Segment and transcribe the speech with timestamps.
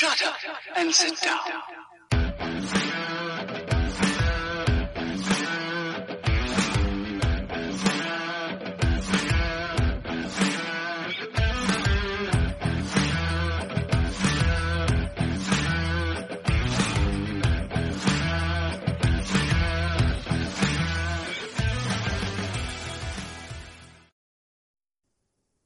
[0.00, 0.36] Shut up
[0.76, 1.36] and sit down.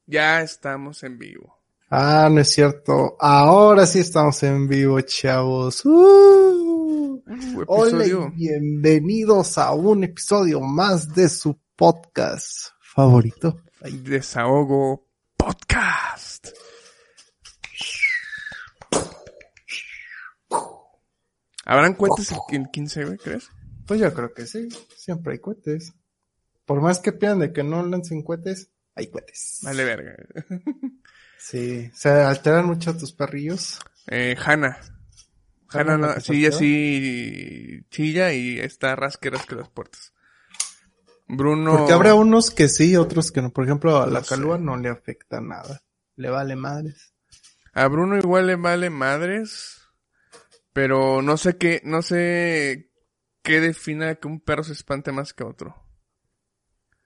[0.07, 1.64] Ya estamos en vivo.
[1.97, 3.15] Ah, no es cierto.
[3.21, 5.85] Ahora sí estamos en vivo, chavos.
[5.85, 7.23] Uh.
[7.67, 13.61] Hola y bienvenidos a un episodio más de su podcast favorito.
[13.79, 16.49] Desahogo Podcast.
[21.63, 23.49] ¿Habrán cuentas en 15, güey, crees?
[23.87, 24.67] Pues yo creo que sí.
[24.97, 25.93] Siempre hay cohetes.
[26.65, 29.61] Por más que pidan de que no lancen cohetes, hay cohetes.
[29.63, 30.17] Vale, verga.
[31.47, 31.91] Sí.
[31.93, 33.79] Se alteran mucho tus perrillos.
[34.07, 34.79] Eh, Hanna.
[35.69, 36.59] Hanna, ¿Hanna no, sí, ella pateó?
[36.59, 40.13] sí chilla y está rasqueras que las puertas.
[41.27, 41.77] Bruno.
[41.77, 43.51] Porque habrá unos que sí, otros que no.
[43.51, 44.29] Por ejemplo, a la No sé.
[44.29, 45.81] calúa no le afecta nada.
[46.15, 47.13] Le vale madres.
[47.73, 49.81] A Bruno igual le vale madres.
[50.73, 52.91] Pero no sé qué, no sé
[53.43, 55.75] qué defina que un perro se espante más que otro.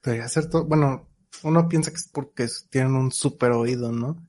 [0.02, 0.64] Debería ser todo.
[0.66, 1.10] Bueno,
[1.44, 4.29] uno piensa que es porque tienen un super oído, ¿no?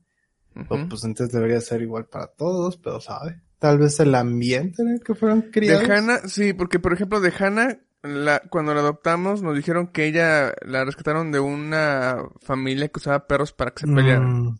[0.55, 3.41] O, pues entonces debería ser igual para todos, pero sabe.
[3.59, 5.87] Tal vez el ambiente en el que fueron criados.
[5.87, 10.07] De Hannah, sí, porque por ejemplo de Hannah, la, cuando la adoptamos nos dijeron que
[10.07, 14.43] ella la rescataron de una familia que usaba perros para que se pelearan.
[14.43, 14.59] Mm.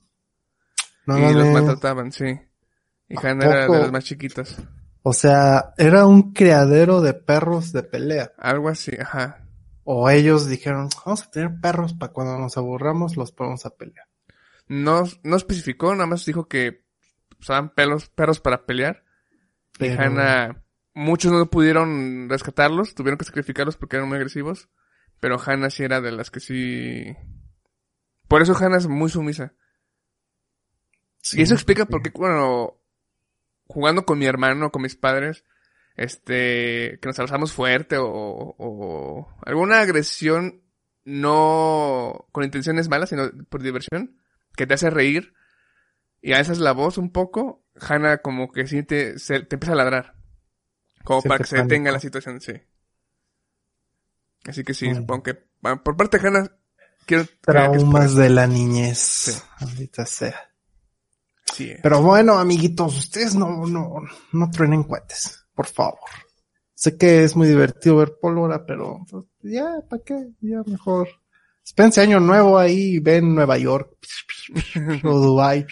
[1.08, 2.40] No y los maltrataban, sí.
[3.10, 3.78] Y ¿A Hannah era poco?
[3.78, 4.58] de las más chiquitas.
[5.04, 8.34] O sea, era un criadero de perros de pelea.
[8.38, 9.48] Algo así, ajá.
[9.84, 14.06] O ellos dijeron, vamos a tener perros para cuando nos aburramos los ponemos a pelear.
[14.72, 16.86] No, no especificó, nada más dijo que
[17.42, 19.04] usaban pelos, perros para pelear.
[19.74, 20.64] Y Pero- Hannah,
[20.94, 24.70] muchos no pudieron rescatarlos, tuvieron que sacrificarlos porque eran muy agresivos.
[25.20, 27.18] Pero Hannah sí era de las que sí.
[28.30, 29.54] Por eso Hannah es muy sumisa.
[31.34, 32.78] y eso explica por qué, bueno,
[33.66, 35.44] jugando con mi hermano, con mis padres,
[35.98, 40.64] este, que nos abrazamos fuerte o, o alguna agresión
[41.04, 44.21] no con intenciones malas, sino por diversión,
[44.56, 45.34] que te hace reír
[46.22, 49.78] y alzas la voz un poco, Hannah como que sí te, se- te empieza a
[49.78, 50.16] ladrar.
[51.04, 52.54] Como para Siente que se detenga la situación, sí.
[54.46, 54.96] Así que sí, Mm.
[54.96, 56.52] supongo que ah, por parte de Hannah,
[57.06, 59.44] quiero Traumas de la niñez.
[59.60, 60.50] Ahorita sea.
[61.54, 61.74] Sí.
[61.84, 64.02] Pero bueno, amiguitos, ustedes no, no,
[64.32, 66.00] no truenen cohetes, por favor.
[66.74, 70.30] Sé que es muy divertido ver pólvora, pero pues, ya, ¿para qué?
[70.42, 71.10] Ya mejor.
[71.64, 73.98] Espérense año nuevo ahí, ven Nueva York
[75.04, 75.66] o Dubai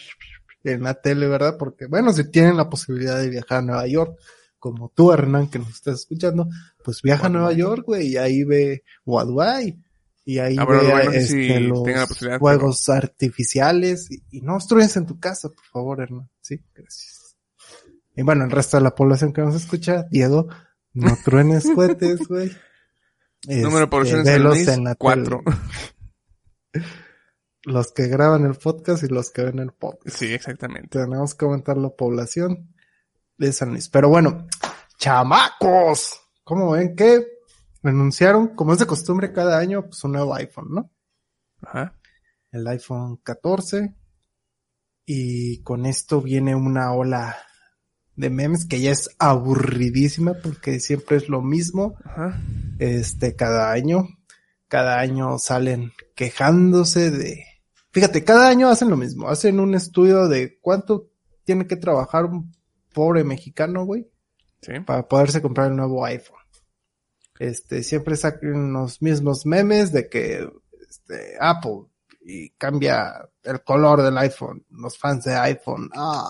[0.63, 1.55] en la tele, ¿verdad?
[1.57, 4.17] Porque, bueno, si tienen la posibilidad de viajar a Nueva York,
[4.59, 6.47] como tú, Hernán, que nos estás escuchando,
[6.83, 9.77] pues viaja a Nueva York, güey, y ahí ve, o a Dubai,
[10.25, 11.79] y ahí Ah, ve este, si los
[12.39, 16.29] juegos artificiales, y, y no obstruyes en tu casa, por favor, Hernán.
[16.41, 17.37] Sí, gracias.
[18.15, 20.47] Y bueno, el resto de la población que nos escucha, Diego,
[20.93, 22.51] no truenes cohetes, güey.
[23.47, 25.41] Número de Este, población en velos la cuatro.
[25.45, 25.57] tele.
[27.63, 30.17] Los que graban el podcast y los que ven el podcast.
[30.17, 30.97] Sí, exactamente.
[30.99, 32.73] Tenemos que aumentar la población
[33.37, 33.89] de San Luis.
[33.89, 34.47] Pero bueno,
[34.97, 37.27] chamacos, ¿cómo ven que
[37.83, 40.91] anunciaron, como es de costumbre cada año, pues un nuevo iPhone, ¿no?
[41.61, 41.95] Ajá.
[42.51, 43.93] El iPhone 14.
[45.05, 47.37] Y con esto viene una ola
[48.19, 52.41] de memes que ya es aburridísima porque siempre es lo mismo Ajá.
[52.79, 54.07] este cada año.
[54.67, 57.45] Cada año salen quejándose de
[57.91, 61.07] Fíjate, cada año hacen lo mismo, hacen un estudio de cuánto
[61.43, 62.51] tiene que trabajar un
[62.93, 64.07] pobre mexicano, güey,
[64.61, 64.73] Sí.
[64.85, 66.37] para poderse comprar el nuevo iPhone.
[67.39, 70.47] Este, siempre sacan los mismos memes de que
[70.87, 71.85] este, Apple
[72.21, 76.29] y cambia el color del iPhone, los fans de iPhone, ah,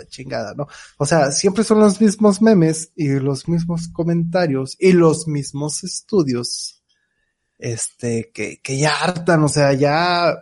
[0.00, 0.66] la chingada, ¿no?
[0.98, 6.82] O sea, siempre son los mismos memes y los mismos comentarios y los mismos estudios,
[7.58, 10.34] este, que, que ya hartan, o sea, ya,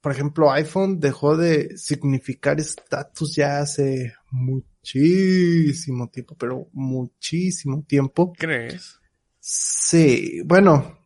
[0.00, 8.32] por ejemplo, iPhone dejó de significar estatus ya hace muchísimo tiempo, pero muchísimo tiempo.
[8.32, 8.98] ¿Crees?
[9.38, 10.98] Sí, bueno,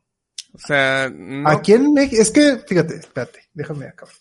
[0.53, 1.49] O sea, no.
[1.49, 4.15] Aquí en México, es que, fíjate, espérate, déjame acabar.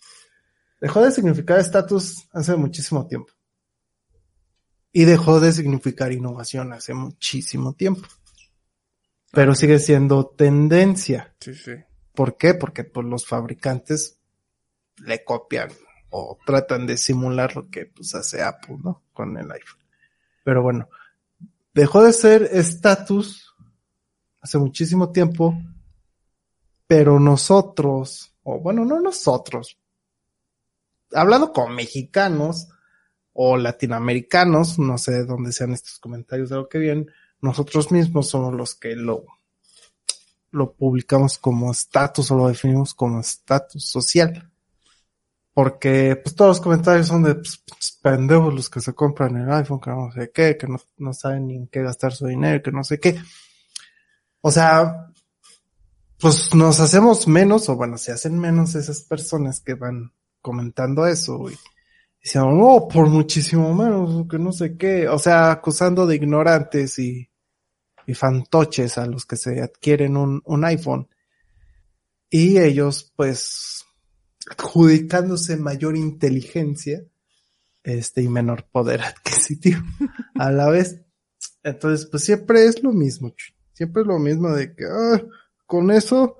[0.83, 3.31] Dejó de significar estatus hace muchísimo tiempo.
[4.91, 8.06] Y dejó de significar innovación hace muchísimo tiempo.
[9.31, 11.38] Pero sigue siendo tendencia.
[11.39, 11.71] Sí, sí.
[12.13, 12.53] ¿Por qué?
[12.56, 14.19] Porque pues, los fabricantes
[14.97, 15.69] le copian
[16.09, 19.03] o tratan de simular lo que pues hace Apple, ¿no?
[19.13, 19.79] Con el iPhone.
[20.44, 20.89] Pero bueno,
[21.74, 23.56] dejó de ser estatus
[24.41, 25.57] hace muchísimo tiempo,
[26.88, 29.77] pero nosotros, o bueno, no nosotros,
[31.13, 32.68] hablando con mexicanos
[33.33, 37.12] o latinoamericanos, no sé de dónde sean estos comentarios de lo que vienen,
[37.42, 39.25] nosotros mismos somos los que lo,
[40.51, 44.50] lo publicamos como estatus o lo definimos como estatus social.
[45.54, 49.51] Porque pues todos los comentarios son de pues, pues, pendejos los que se compran el
[49.51, 52.63] iPhone, que no sé qué, que no, no saben ni en qué gastar su dinero,
[52.63, 53.21] que no sé qué.
[54.42, 55.12] O sea,
[56.19, 60.12] pues nos hacemos menos, o bueno, se hacen menos esas personas que van
[60.44, 61.57] comentando eso, güey.
[62.22, 65.07] Diciendo, no, por muchísimo menos, que no sé qué.
[65.07, 67.28] O sea, acusando de ignorantes y,
[68.06, 71.07] y fantoches a los que se adquieren un, un iPhone.
[72.30, 73.86] Y ellos, pues,
[74.50, 77.04] adjudicándose mayor inteligencia,
[77.84, 79.81] este, y menor poder adquisitivo
[80.36, 81.01] a la vez.
[81.63, 83.34] Entonces, pues siempre es lo mismo,
[83.74, 85.24] siempre es lo mismo de que, ah,
[85.66, 86.38] con eso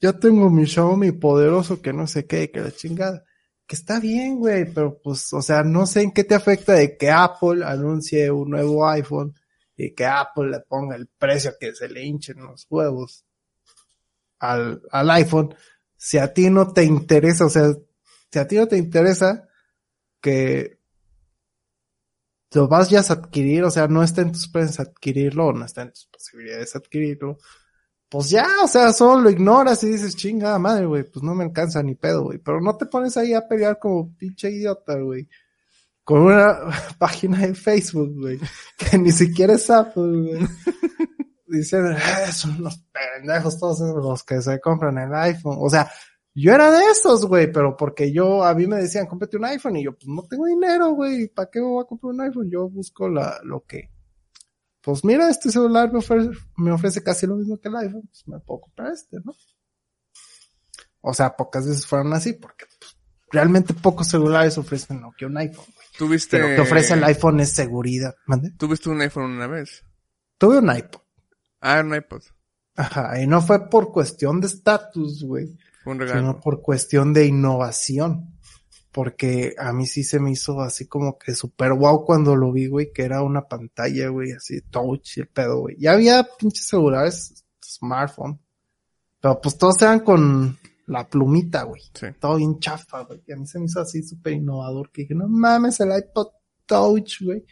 [0.00, 3.24] ya tengo mi Xiaomi poderoso que no sé qué, que la chingada.
[3.66, 6.96] Que está bien, güey, pero pues, o sea, no sé en qué te afecta de
[6.96, 9.34] que Apple anuncie un nuevo iPhone
[9.76, 13.24] y que Apple le ponga el precio que se le hinchen los huevos
[14.38, 15.54] al, al iPhone.
[15.96, 17.74] Si a ti no te interesa, o sea,
[18.30, 19.48] si a ti no te interesa
[20.20, 20.78] que
[22.52, 25.90] lo vayas a adquirir, o sea, no está en tus planes adquirirlo, no está en
[25.90, 27.38] tus posibilidades adquirirlo,
[28.08, 31.44] pues ya, o sea, solo lo ignoras y dices, chingada madre, güey, pues no me
[31.44, 32.38] alcanza ni pedo, güey.
[32.38, 35.28] Pero no te pones ahí a pelear como pinche idiota, güey.
[36.04, 36.58] Con una
[36.98, 38.38] página de Facebook, güey,
[38.78, 40.46] que ni siquiera es Apple, güey.
[41.48, 45.56] Dicen, "Eh, son unos pendejos todos esos los que se compran el iPhone.
[45.60, 45.90] O sea,
[46.38, 49.76] yo era de esos, güey, pero porque yo, a mí me decían, cómprate un iPhone,
[49.76, 52.50] y yo, pues no tengo dinero, güey, ¿para qué me voy a comprar un iPhone?
[52.50, 53.88] Yo busco la, lo que,
[54.86, 58.22] pues mira, este celular me ofrece, me ofrece casi lo mismo que el iPhone, pues
[58.28, 59.34] me puedo comprar este, ¿no?
[61.00, 62.96] O sea, pocas veces fueron así, porque pues,
[63.32, 65.86] realmente pocos celulares ofrecen lo que un iPhone, güey.
[65.98, 68.52] ¿Tuviste, Pero lo que ofrece el iPhone es seguridad, ¿mande?
[68.52, 69.84] ¿Tuviste un iPhone una vez?
[70.38, 71.00] Tuve un iPod.
[71.60, 72.22] Ah, un iPod.
[72.76, 76.40] Ajá, y no fue por cuestión de estatus, güey, Fue un sino regalo.
[76.40, 78.35] por cuestión de innovación.
[78.96, 82.66] Porque a mí sí se me hizo así como que super wow cuando lo vi,
[82.66, 85.76] güey, que era una pantalla, güey, así touch y el pedo, güey.
[85.78, 88.40] Ya había pinches celulares, smartphone.
[89.20, 91.82] Pero pues todos eran con la plumita, güey.
[91.92, 92.06] Sí.
[92.18, 93.22] Todo bien chafa, güey.
[93.26, 96.28] Y a mí se me hizo así súper innovador que dije, no mames, el iPod
[96.64, 97.44] Touch, güey.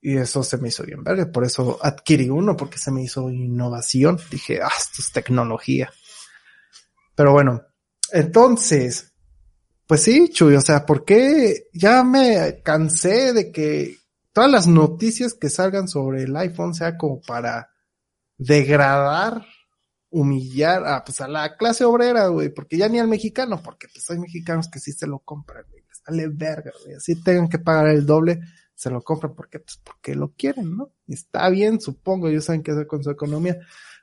[0.00, 1.28] Y eso se me hizo bien verga.
[1.32, 4.16] Por eso adquirí uno, porque se me hizo innovación.
[4.30, 5.92] Dije, ah, esto es tecnología.
[7.16, 7.62] Pero bueno,
[8.12, 9.15] entonces,
[9.86, 13.96] pues sí, Chuy, o sea, ¿por qué ya me cansé de que
[14.32, 17.70] todas las noticias que salgan sobre el iPhone sea como para
[18.36, 19.46] degradar,
[20.10, 24.10] humillar a, pues a la clase obrera, güey, porque ya ni al mexicano, porque pues
[24.10, 27.88] hay mexicanos que sí se lo compran, güey, sale verga, güey, así tengan que pagar
[27.88, 28.40] el doble,
[28.74, 30.92] se lo compran porque, pues porque lo quieren, ¿no?
[31.06, 33.56] Y está bien, supongo, ellos saben qué hacer con su economía,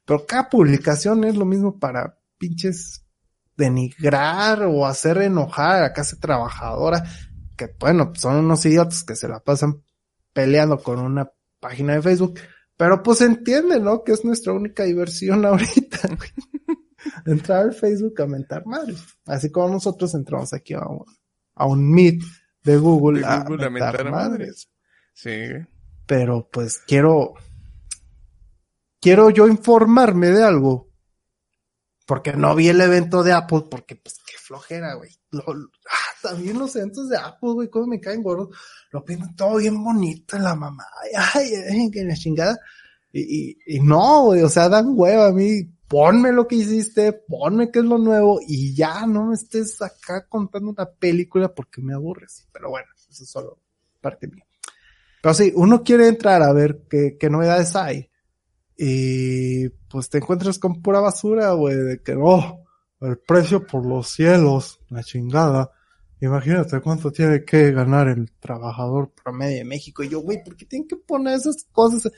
[0.05, 3.02] pero cada publicación es lo mismo para pinches
[3.55, 7.03] denigrar o hacer enojar a la clase trabajadora,
[7.55, 9.83] que bueno, son unos idiotas que se la pasan
[10.33, 12.39] peleando con una página de Facebook,
[12.77, 14.03] pero pues entiende, ¿no?
[14.03, 15.99] Que es nuestra única diversión ahorita.
[17.25, 19.03] Entrar al Facebook a mentar madres.
[19.25, 21.05] Así como nosotros entramos aquí a un,
[21.55, 22.21] a un Meet
[22.63, 24.11] de Google, De a, Google a mentar madres.
[24.11, 24.69] madres.
[25.13, 25.39] Sí.
[26.05, 27.33] Pero pues quiero,
[28.99, 30.89] quiero yo informarme de algo.
[32.13, 35.09] Porque no vi el evento de Apple, porque pues qué flojera, güey.
[35.33, 38.55] Ah, también los eventos de Apple, güey, cómo me caen gordos.
[38.91, 40.85] Lo pintan todo bien bonito la mamá.
[41.33, 42.59] Ay, ay, que la chingada.
[43.11, 45.63] Y, y, y no, güey, o sea, dan hueva a mí.
[45.87, 50.27] Ponme lo que hiciste, ponme qué es lo nuevo y ya no me estés acá
[50.29, 52.47] contando una película porque me aburres.
[52.53, 53.57] Pero bueno, eso es solo
[54.01, 54.45] parte mía.
[55.19, 58.07] Pero sí, uno quiere entrar a ver qué, qué novedades hay.
[58.77, 62.63] Y pues te encuentras con pura basura, güey, de que no,
[63.01, 65.71] el precio por los cielos, la chingada.
[66.21, 70.03] Imagínate cuánto tiene que ganar el trabajador promedio de México.
[70.03, 72.11] Y yo, güey, ¿por qué tienen que poner esas cosas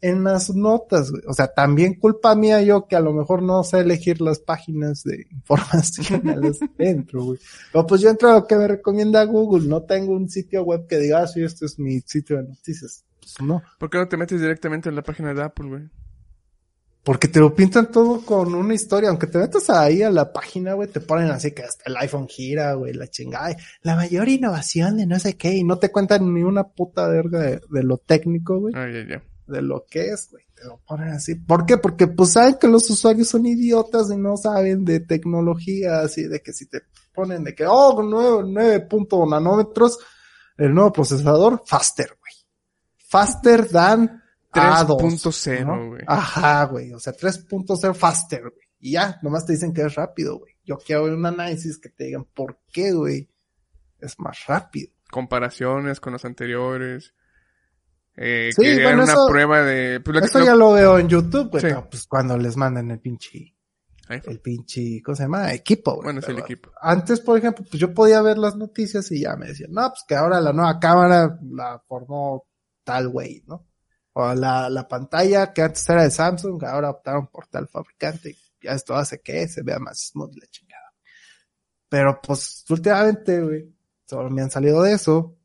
[0.00, 1.10] en las notas?
[1.10, 1.22] güey?
[1.26, 5.02] O sea, también culpa mía yo que a lo mejor no sé elegir las páginas
[5.04, 7.38] de información a las que entro, güey.
[7.70, 9.68] Pero pues yo entro a lo que me recomienda Google.
[9.68, 13.04] No tengo un sitio web que diga, ah, sí, este es mi sitio de noticias.
[13.20, 13.62] Pues no.
[13.78, 15.90] ¿Por qué no te metes directamente en la página de Apple, güey?
[17.02, 19.08] Porque te lo pintan todo con una historia.
[19.08, 22.28] Aunque te metas ahí a la página, güey, te ponen así que hasta el iPhone
[22.28, 23.56] gira, güey, la chingada.
[23.82, 25.54] La mayor innovación de no sé qué.
[25.54, 28.74] Y no te cuentan ni una puta verga de, de lo técnico, güey.
[28.76, 29.22] Ah, ya, ya.
[29.46, 30.44] De lo que es, güey.
[30.54, 31.36] Te lo ponen así.
[31.36, 31.78] ¿Por qué?
[31.78, 36.00] Porque pues saben que los usuarios son idiotas y no saben de tecnología.
[36.00, 36.82] Así de que si te
[37.14, 39.98] ponen de que, oh, 9, 9 punto nanómetros,
[40.58, 42.18] el nuevo procesador, faster.
[43.10, 45.88] Faster than A2, 3.0, ¿no?
[45.90, 46.02] güey.
[46.06, 46.92] Ajá, güey.
[46.92, 48.52] O sea, 3.0 faster, güey.
[48.78, 50.54] Y ya, nomás te dicen que es rápido, güey.
[50.64, 53.28] Yo quiero ver un análisis que te digan por qué, güey.
[53.98, 54.90] Es más rápido.
[55.10, 57.12] Comparaciones con los anteriores.
[58.16, 60.00] Eh, Sí, que bueno, una eso- prueba de...
[60.00, 61.60] pues, que- Eso ya lo veo en YouTube, güey.
[61.62, 61.68] Sí.
[61.68, 63.54] pero, Pues cuando les mandan el pinche,
[64.08, 64.32] iPhone.
[64.32, 65.52] el pinche, ¿cómo se llama?
[65.52, 66.04] Equipo, güey.
[66.04, 66.70] Bueno, es el equipo.
[66.80, 70.04] Antes, por ejemplo, pues yo podía ver las noticias y ya me decían, no, pues
[70.06, 72.46] que ahora la nueva cámara la formó
[72.90, 73.66] tal güey, ¿no?
[74.14, 78.36] O la, la pantalla que antes era de Samsung, ahora optaron por tal fabricante.
[78.60, 80.92] Ya esto hace que se vea más smooth la chingada.
[81.88, 83.72] Pero pues últimamente, güey,
[84.06, 85.36] solo me han salido de eso.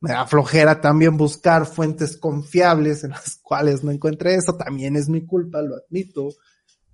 [0.00, 4.56] Me da flojera también buscar fuentes confiables en las cuales no encuentre eso.
[4.56, 6.30] También es mi culpa, lo admito.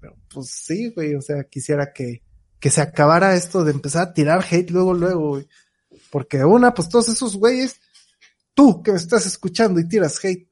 [0.00, 2.23] Pero pues sí, güey, o sea, quisiera que,
[2.59, 5.49] que se acabara esto de empezar a tirar hate luego, luego, güey.
[6.11, 7.81] Porque una, pues todos esos güeyes,
[8.54, 10.49] tú que me estás escuchando y tiras hate,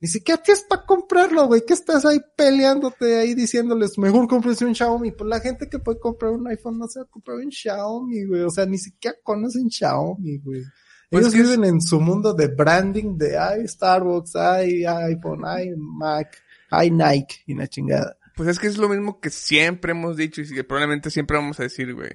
[0.00, 1.62] ni siquiera tienes para comprarlo, güey.
[1.66, 5.12] ¿Qué estás ahí peleándote ahí diciéndoles, mejor cómprense un Xiaomi?
[5.12, 8.24] Pues la gente que puede comprar un iPhone no se va a comprar un Xiaomi,
[8.26, 8.42] güey.
[8.42, 10.62] O sea, ni siquiera conocen Xiaomi, güey.
[11.10, 15.42] Pues Ellos que es- viven en su mundo de branding de ay Starbucks, ay iPhone,
[15.46, 16.36] ay Mac,
[16.70, 18.18] ay Nike y la chingada.
[18.36, 21.60] Pues es que es lo mismo que siempre hemos dicho y que probablemente siempre vamos
[21.60, 22.10] a decir, güey.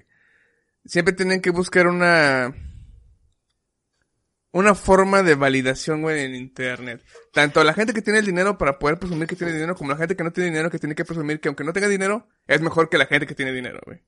[0.85, 2.53] Siempre tienen que buscar una...
[4.51, 7.03] Una forma de validación, güey, en internet.
[7.33, 9.97] Tanto la gente que tiene el dinero para poder presumir que tiene dinero, como la
[9.97, 12.59] gente que no tiene dinero que tiene que presumir que aunque no tenga dinero, es
[12.61, 13.99] mejor que la gente que tiene dinero, güey.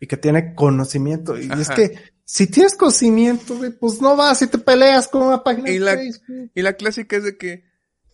[0.00, 1.36] y que tiene conocimiento.
[1.36, 5.42] Y es que si tienes conocimiento, güey, pues no vas y te peleas con una
[5.42, 6.50] página Y de la- Facebook.
[6.54, 7.64] Y la clásica es de que,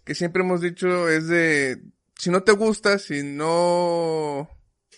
[0.04, 1.82] que siempre hemos dicho, es de,
[2.18, 4.48] si no te gusta, si no,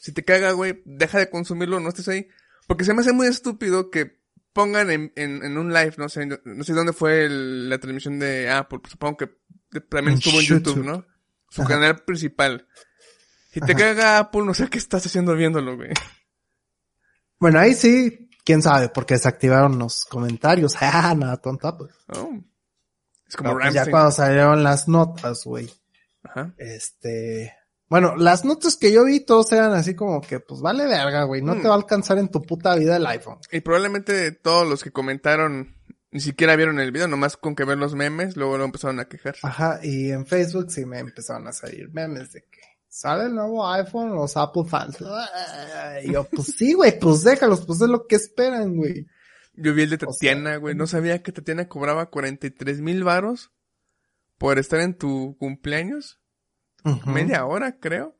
[0.00, 2.28] si te caga, güey, deja de consumirlo, no estés ahí.
[2.68, 4.20] Porque se me hace muy estúpido que
[4.56, 8.18] pongan en, en, en un live, no sé, no sé dónde fue el- la transmisión
[8.18, 9.30] de Apple, pues supongo que
[9.90, 10.82] también estuvo en YouTube.
[10.82, 11.04] ¿no?
[11.50, 11.74] Su Ajá.
[11.74, 12.66] canal principal.
[13.52, 13.78] Si te Ajá.
[13.80, 15.90] caga Apple, no sé qué estás haciendo viéndolo, güey.
[17.38, 20.74] Bueno, ahí sí, quién sabe, porque desactivaron los comentarios.
[20.80, 21.92] Ah, nada tonta, pues.
[22.08, 22.32] Oh.
[23.28, 25.70] Es como Pero, pues, ya cuando salieron las notas, güey.
[26.22, 26.54] Ajá.
[26.56, 27.52] Este,
[27.88, 31.42] bueno, las notas que yo vi todos eran así como que, pues vale verga, güey,
[31.42, 31.62] no Mm.
[31.62, 33.38] te va a alcanzar en tu puta vida el iPhone.
[33.52, 35.74] Y probablemente todos los que comentaron
[36.10, 39.04] ni siquiera vieron el video, nomás con que ver los memes, luego lo empezaron a
[39.06, 39.36] quejar.
[39.42, 43.68] Ajá, y en Facebook sí me empezaron a salir memes de que sale el nuevo
[43.68, 44.96] iPhone, los Apple fans.
[46.02, 49.06] Y yo, pues sí, güey, pues déjalos, pues es lo que esperan, güey.
[49.54, 50.74] Yo vi el de O sea, Tatiana, güey.
[50.74, 53.50] No sabía que Tatiana cobraba 43 mil varos
[54.38, 56.18] por estar en tu cumpleaños.
[57.06, 58.16] Media hora, creo.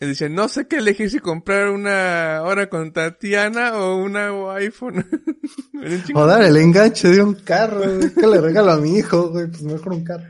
[0.00, 4.50] Y dice, no sé qué elegir si comprar una hora con Tatiana o un nuevo
[4.50, 5.06] iPhone.
[6.04, 6.20] Chingo.
[6.20, 9.94] Joder, el enganche de un carro, que le regalo a mi hijo, güey, pues mejor
[9.94, 10.24] un carro.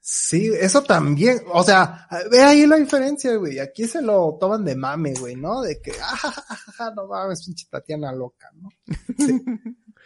[0.00, 3.58] Sí, eso también, o sea, ve ahí la diferencia, güey.
[3.58, 5.62] Aquí se lo toman de mame, güey, ¿no?
[5.62, 8.68] De que, ah, no mames, pinche Tatiana loca, ¿no?
[9.18, 9.42] Sí.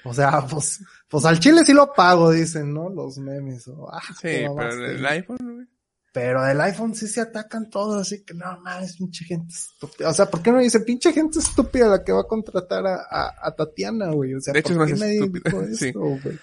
[0.05, 2.89] O sea, pues, pues al chile sí lo pago, dicen, ¿no?
[2.89, 5.67] Los memes, o, ah, Sí, pero el iPhone, güey.
[6.21, 10.09] Pero del iPhone sí se atacan todos, así que no mames, pinche gente estúpida.
[10.09, 12.97] O sea, ¿por qué no dice pinche gente estúpida la que va a contratar a,
[13.09, 14.35] a, a Tatiana, güey?
[14.35, 15.93] O sea, De hecho, ¿por es qué más estúpida, sí.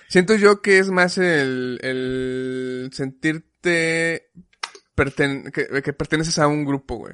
[0.08, 4.30] Siento yo que es más el, el sentirte
[4.96, 7.14] perten- que, que perteneces a un grupo, güey.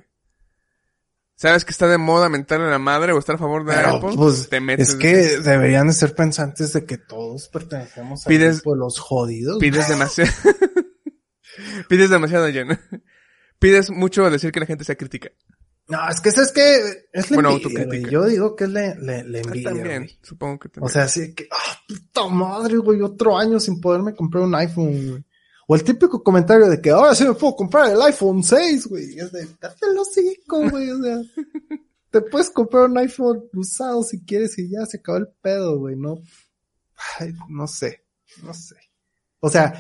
[1.36, 3.96] Sabes que está de moda mentarle a la madre o estar a favor de Pero,
[3.96, 4.90] Apple, pues, te metes.
[4.90, 9.00] Es que deberían de ser pensantes de que todos pertenecemos al Pides- grupo de los
[9.00, 9.58] jodidos.
[9.58, 10.30] Pides demasiado.
[11.90, 12.68] Pides demasiado, Jen.
[13.60, 15.30] Pides mucho al decir que la gente sea crítica.
[15.88, 16.78] No, es que eso es que
[17.12, 18.04] es la Bueno, envidia, güey.
[18.10, 20.20] Yo digo que es la, la- la Ah, envidia, también, güey.
[20.22, 20.94] supongo que O también.
[20.94, 25.26] sea, así que, ah, puta madre, güey, otro año sin poderme comprar un iPhone, güey.
[25.68, 29.18] O el típico comentario de que ahora sí me puedo comprar el iPhone 6, güey.
[29.20, 30.90] Es de, date el hocico, güey.
[30.92, 31.18] O sea,
[32.10, 35.96] te puedes comprar un iPhone usado si quieres y ya se acabó el pedo, güey.
[35.96, 36.22] No,
[37.20, 38.04] ay, no sé,
[38.44, 38.76] no sé.
[39.40, 39.74] O sea,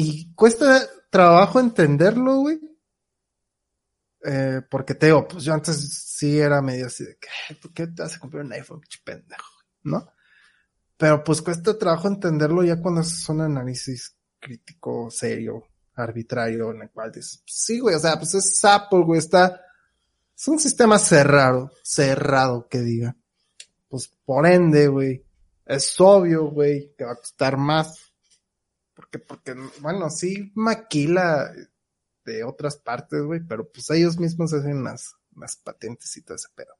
[0.00, 2.60] y cuesta trabajo entenderlo, güey.
[4.24, 5.76] Eh, porque te pues yo antes
[6.16, 8.80] sí era medio así de que, "Ay, ¿por qué te vas a comprar un iPhone,
[9.04, 9.52] pendejo?
[9.82, 10.08] ¿No?
[10.96, 15.64] Pero pues cuesta trabajo entenderlo ya cuando es un análisis crítico, serio,
[15.96, 19.60] arbitrario en el cual dices, pues sí, güey, o sea, pues es Apple, güey, está,
[20.36, 23.16] es un sistema cerrado, cerrado que diga.
[23.88, 25.24] Pues por ende, güey,
[25.66, 28.07] es obvio, güey, que va a costar más.
[29.10, 31.52] Porque, porque, bueno, sí maquila
[32.24, 36.48] de otras partes, güey, pero pues ellos mismos hacen las, las patentes y todo ese
[36.54, 36.74] pedo.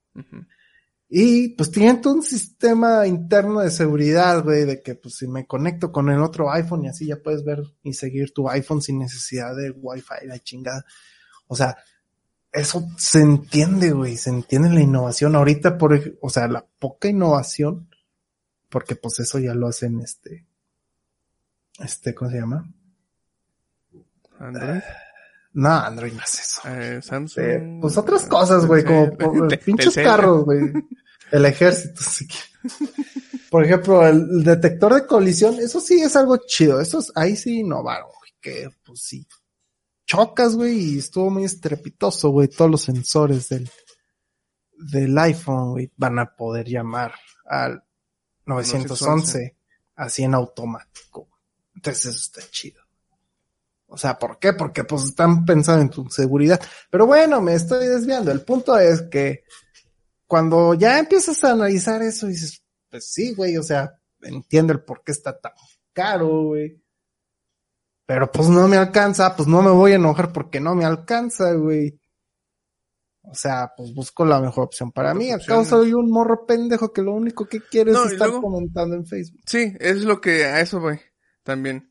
[1.09, 5.47] Y pues tienen todo un sistema interno de seguridad, güey, de que pues si me
[5.47, 8.99] conecto con el otro iPhone y así ya puedes ver y seguir tu iPhone sin
[8.99, 10.85] necesidad de Wi-Fi, la chingada.
[11.47, 11.79] O sea,
[12.53, 15.35] eso se entiende, güey, se entiende la innovación.
[15.35, 17.89] Ahorita, por, o sea, la poca innovación,
[18.69, 20.47] porque pues eso ya lo hacen este,
[21.79, 22.69] este, ¿cómo se llama?
[24.39, 24.81] Android,
[25.53, 26.61] No, Android no hace eso.
[26.69, 27.45] eh, Samsung.
[27.45, 30.73] Eh, pues otras cosas, güey, como por- pinches carros, güey.
[31.33, 32.49] El ejército, si quieres.
[33.51, 36.81] Por ejemplo, el, el detector de colisión, eso sí es algo chido.
[36.81, 39.27] Eso es- ahí sí innovaron, güey, que pues sí.
[40.07, 42.49] Chocas, güey, y estuvo muy estrepitoso, güey.
[42.49, 43.69] Todos los sensores del,
[44.93, 47.13] del iPhone, güey, van a poder llamar
[47.45, 47.83] al
[48.47, 49.57] 911
[49.97, 51.29] así en automático.
[51.79, 52.83] Entonces eso está chido.
[53.87, 54.53] O sea, ¿por qué?
[54.53, 56.61] Porque pues están pensando en tu seguridad.
[56.91, 58.33] Pero bueno, me estoy desviando.
[58.33, 59.45] El punto es que
[60.27, 65.03] cuando ya empiezas a analizar eso, dices, pues sí, güey, o sea, entiendo el por
[65.05, 65.53] qué está tan
[65.93, 66.83] caro, güey.
[68.07, 71.53] Pero pues no me alcanza, pues no me voy a enojar porque no me alcanza,
[71.53, 71.99] güey.
[73.23, 75.33] O sea, pues busco la mejor opción para mí.
[75.33, 75.69] Opciones.
[75.69, 79.07] soy un morro pendejo que lo único que quiere No, es estar luego- comentando en
[79.07, 79.41] Facebook.
[79.47, 80.99] Sí, es lo que a eso voy
[81.49, 81.91] también.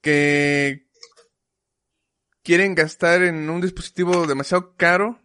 [0.00, 0.86] Que
[2.44, 5.20] quieren gastar en un dispositivo demasiado caro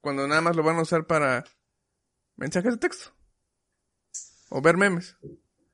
[0.00, 1.44] cuando nada más lo van a usar para
[2.34, 3.14] mensajes de texto
[4.48, 5.16] o ver memes.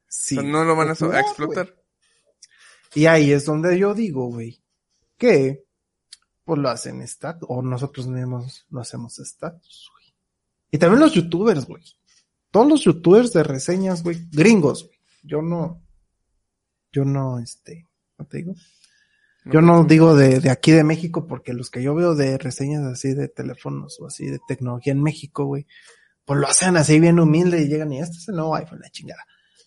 [0.07, 0.37] Sí.
[0.37, 1.75] O sea, no lo van a, a explotar.
[2.95, 4.63] Y ahí es donde yo digo, güey,
[5.17, 5.65] que
[6.45, 10.15] pues lo hacen status, o nosotros mismos lo hacemos status, güey.
[10.73, 11.85] Y también los youtubers, güey.
[12.51, 14.99] Todos los youtubers de reseñas, güey, gringos, güey.
[15.23, 15.83] Yo no,
[16.93, 18.55] yo no, este, ¿no te digo?
[19.45, 22.85] Yo no digo de, de aquí de México porque los que yo veo de reseñas
[22.85, 25.67] así de teléfonos o así de tecnología en México, güey,
[26.25, 28.91] pues lo hacen así bien humilde y llegan y este es el nuevo iPhone, la
[28.91, 29.25] chingada.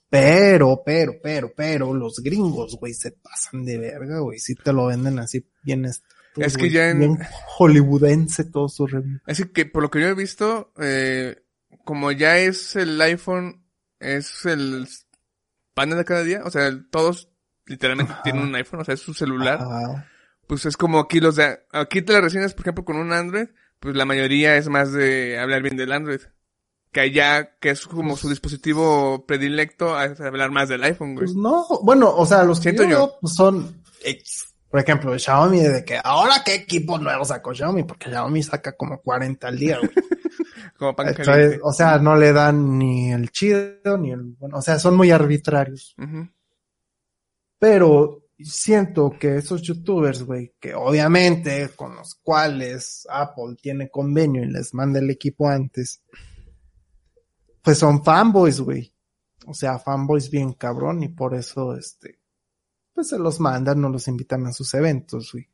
[0.09, 4.39] Pero, pero, pero, pero, los gringos, güey, se pasan de verga, güey.
[4.39, 5.83] Si te lo venden así bien.
[5.83, 7.19] Es que ya en- Bien
[7.57, 9.19] hollywoodense todo su review.
[9.25, 11.43] Así que por lo que yo he visto, eh,
[11.83, 13.65] como ya es el iPhone,
[13.99, 14.87] es el
[15.75, 17.29] panel de cada día, o sea, todos
[17.67, 18.23] literalmente Ajá.
[18.23, 19.59] tienen un iPhone, o sea, es su celular.
[20.47, 23.47] Pues es como aquí los de, aquí te las reseñas, por ejemplo, con un Android,
[23.79, 26.21] pues la mayoría es más de hablar bien del Android.
[26.91, 31.25] Que allá, que es como su dispositivo predilecto, a hablar más del iPhone, güey.
[31.25, 32.97] pues no, bueno, o sea, los que Siento yo, yo.
[32.97, 34.45] veo, pues son X.
[34.69, 39.01] Por ejemplo, Xiaomi, de que ahora qué equipo nuevo sacó Xiaomi, porque Xiaomi saca como
[39.01, 39.91] 40 al día, güey.
[40.77, 41.59] Como pan caliente.
[41.63, 45.11] o sea, no le dan ni el chido, ni el, bueno, o sea, son muy
[45.11, 45.95] arbitrarios.
[47.57, 54.51] Pero siento que esos youtubers, güey, que obviamente con los cuales Apple tiene convenio y
[54.51, 56.03] les manda el equipo antes,
[57.61, 58.93] pues son fanboys, güey.
[59.47, 62.19] O sea, fanboys bien cabrón y por eso, este,
[62.93, 65.49] pues se los mandan, no los invitan a sus eventos, güey.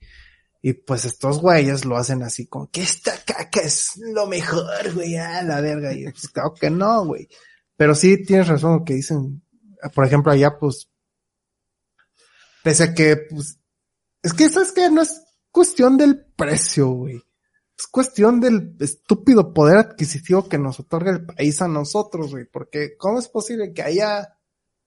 [0.62, 5.16] Y pues estos güeyes lo hacen así como que esta caca es lo mejor, güey,
[5.16, 5.94] a la verga.
[5.94, 7.28] Y pues claro que no, güey.
[7.76, 9.44] Pero sí tienes razón que dicen.
[9.96, 10.92] Por ejemplo, allá pues
[12.64, 13.60] Pese a que, pues,
[14.22, 15.22] es que, ¿sabes que No es
[15.52, 17.22] cuestión del precio, güey.
[17.78, 22.46] Es cuestión del estúpido poder adquisitivo que nos otorga el país a nosotros, güey.
[22.46, 24.38] Porque, ¿cómo es posible que allá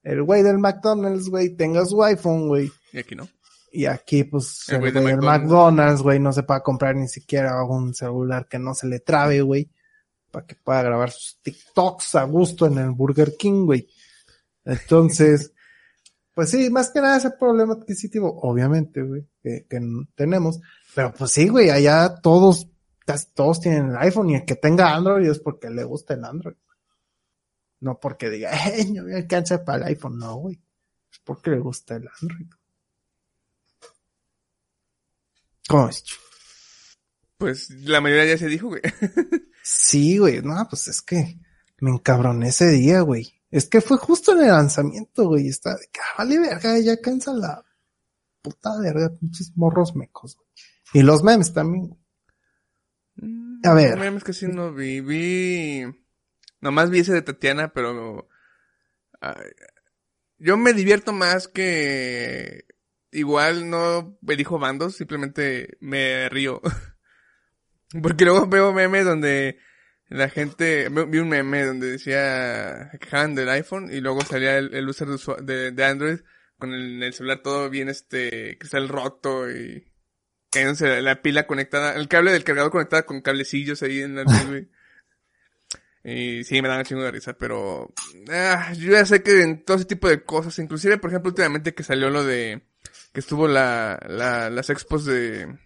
[0.02, 2.70] el güey del McDonald's, güey, tenga su iPhone, güey?
[2.92, 3.28] Y aquí no.
[3.76, 6.00] Y aquí, pues, El el de McDonald's.
[6.00, 9.68] Güey, no se pueda comprar ni siquiera un celular que no se le trabe, güey.
[10.30, 13.88] Para que pueda grabar sus TikToks a gusto en el Burger King, güey.
[14.64, 15.52] Entonces,
[16.34, 19.66] pues sí, más que nada ese problema adquisitivo, obviamente, güey, que,
[20.14, 20.60] tenemos.
[20.94, 22.68] Pero pues sí, güey, allá todos,
[23.04, 26.24] casi todos tienen el iPhone y el que tenga Android es porque le gusta el
[26.24, 26.54] Android.
[27.80, 30.62] No porque diga, eh, no me alcanza para el iPhone, no, güey.
[31.10, 32.46] Es porque le gusta el Android.
[35.68, 36.02] ¿Cómo es?
[36.04, 36.16] Chu?
[37.38, 38.82] Pues la mayoría ya se dijo, güey.
[39.66, 41.38] Sí, güey, no, pues es que
[41.80, 43.40] me encabroné ese día, güey.
[43.50, 45.48] Es que fue justo en el lanzamiento, güey.
[45.48, 47.64] Está de que, ah, vale, verga, ya cansa la
[48.42, 50.48] puta verga, pinches morros mecos, güey.
[50.92, 52.00] Y los memes también, güey.
[53.64, 53.98] A ver.
[53.98, 55.00] Memes que sí no vi.
[55.00, 55.84] Vi.
[56.60, 58.28] Nomás vi ese de Tatiana, pero.
[59.20, 59.34] ay,
[60.36, 62.66] yo me divierto más que.
[63.14, 66.60] Igual no elijo bandos, simplemente me río.
[68.02, 69.58] Porque luego veo memes donde
[70.08, 74.88] la gente, vi un meme donde decía quejaban del iPhone y luego salía el, el
[74.88, 75.08] user
[75.42, 76.18] de, de, Android
[76.58, 79.90] con el, el celular todo bien este, que está el roto y
[80.50, 84.24] cayéndose la, la pila conectada, el cable del cargador conectado con cablecillos ahí en la
[84.48, 84.68] güey.
[86.06, 87.92] Y sí, me dan un chingo de risa, pero
[88.30, 91.74] ah, yo ya sé que en todo ese tipo de cosas, inclusive, por ejemplo, últimamente
[91.74, 92.62] que salió lo de
[93.14, 95.56] que estuvo la, la las expos de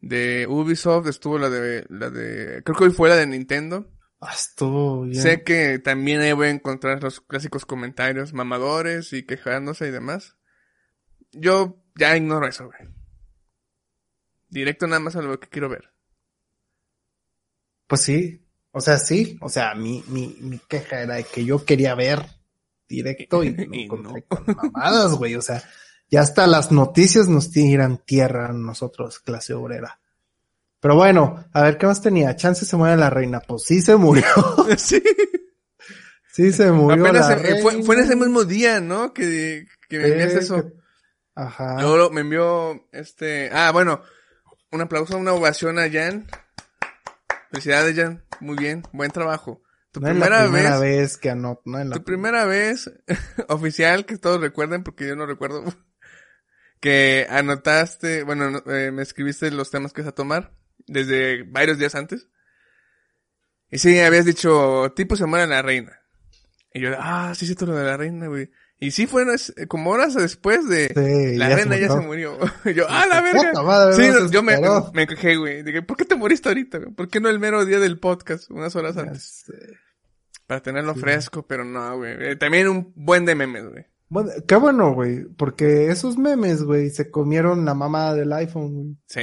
[0.00, 3.92] de Ubisoft, estuvo la de la de creo que hoy fue la de Nintendo.
[4.20, 5.20] Ah, estuvo bien.
[5.20, 10.36] Sé que también ahí voy a encontrar los clásicos comentarios mamadores y quejándose y demás.
[11.32, 12.94] Yo ya ignoro eso, güey.
[14.48, 15.92] Directo nada más a lo que quiero ver.
[17.88, 18.46] Pues sí.
[18.70, 19.36] O sea, sí.
[19.40, 22.24] O sea, mi, mi, mi queja era de que yo quería ver
[22.88, 24.36] directo y me encontré no.
[24.44, 25.34] con mamadas, güey.
[25.34, 25.62] O sea,
[26.10, 30.00] ya hasta las noticias nos tiran tierra a nosotros, clase obrera.
[30.80, 32.36] Pero bueno, a ver, ¿qué más tenía?
[32.36, 33.40] Chance se muere la reina.
[33.40, 34.24] Pues sí se murió.
[34.76, 35.02] sí.
[36.32, 37.86] sí se murió Apenas la se- fue, reina.
[37.86, 39.12] fue en ese mismo día, ¿no?
[39.12, 40.62] Que, que me enviaste eso.
[40.62, 40.72] que-
[41.34, 41.80] Ajá.
[41.82, 43.50] Luego me envió este.
[43.52, 44.00] Ah, bueno.
[44.70, 46.26] Un aplauso, una ovación a Jan.
[47.50, 48.24] Felicidades, Jan.
[48.40, 48.82] Muy bien.
[48.92, 49.62] Buen trabajo.
[49.92, 50.98] Tu no es primera, la primera vez.
[51.00, 52.90] vez, que anot, no es la Tu primera vez
[53.48, 55.64] oficial, que todos recuerden, porque yo no recuerdo.
[56.80, 58.22] Que anotaste.
[58.22, 60.52] Bueno, no- eh, me escribiste los temas que vas a tomar.
[60.86, 62.28] Desde varios días antes.
[63.70, 66.00] Y sí, habías dicho, tipo se muere la reina.
[66.72, 68.50] Y yo, ah, sí, sí, todo lo de la reina, güey.
[68.78, 72.00] Y sí fue unas- como horas después de, Sí, la ya se reina ya se
[72.06, 72.38] murió.
[72.76, 73.50] yo, ah, la verga.
[73.50, 74.58] Puta madre, sí, no yo me,
[74.92, 75.62] me quejé, güey.
[75.62, 76.78] Dije, ¿por qué te moriste ahorita?
[76.78, 76.92] güey?
[76.92, 78.50] ¿Por qué no el mero día del podcast?
[78.50, 79.44] Unas horas antes.
[80.46, 81.00] Para tenerlo Sí.
[81.00, 82.14] fresco, pero no, güey.
[82.32, 83.86] Eh, también un buen de memes, güey.
[84.08, 88.96] Bueno, qué bueno, güey, porque esos memes, güey, se comieron la mamada del iPhone, güey.
[89.06, 89.22] Sí.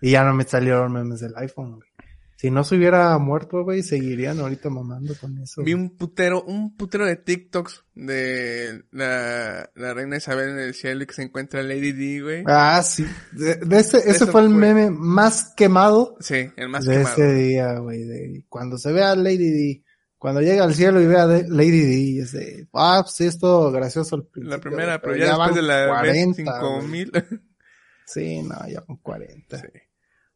[0.00, 1.88] Y ya no me salieron memes del iPhone, güey.
[2.36, 5.62] Si no se hubiera muerto, güey, seguirían ahorita mamando con eso.
[5.62, 11.04] Vi un putero, un putero de TikToks de la, la reina Isabel en el cielo
[11.04, 12.44] y que se encuentra Lady D, güey.
[12.46, 13.06] Ah, sí.
[13.32, 14.56] De, de ese, ese Eso fue el fue.
[14.58, 17.14] meme más quemado Sí, el más de quemado.
[17.14, 18.04] ese día, güey.
[18.04, 19.83] De cuando se ve a Lady D,
[20.24, 21.80] cuando llega al cielo y ve a Lady
[22.16, 24.26] D, es de, ah, pues sí, es todo gracioso al.
[24.36, 26.88] La primera, pero ya, después van de la 40, vez cinco güey.
[26.88, 27.12] mil.
[28.06, 29.58] Sí, no, ya con 40.
[29.58, 29.66] Sí.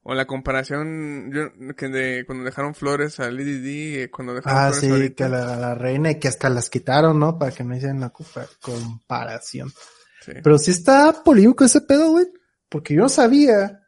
[0.02, 4.58] O la comparación yo, que de cuando dejaron flores a Lady D, eh, cuando dejaron
[4.58, 5.24] Ah, flores sí, ahorita.
[5.24, 7.38] que la, la reina y que hasta las quitaron, ¿no?
[7.38, 9.70] Para que no hicieran la compa- comparación.
[10.22, 10.32] Sí.
[10.42, 12.26] Pero sí está polémico ese pedo, güey.
[12.68, 13.86] Porque yo sabía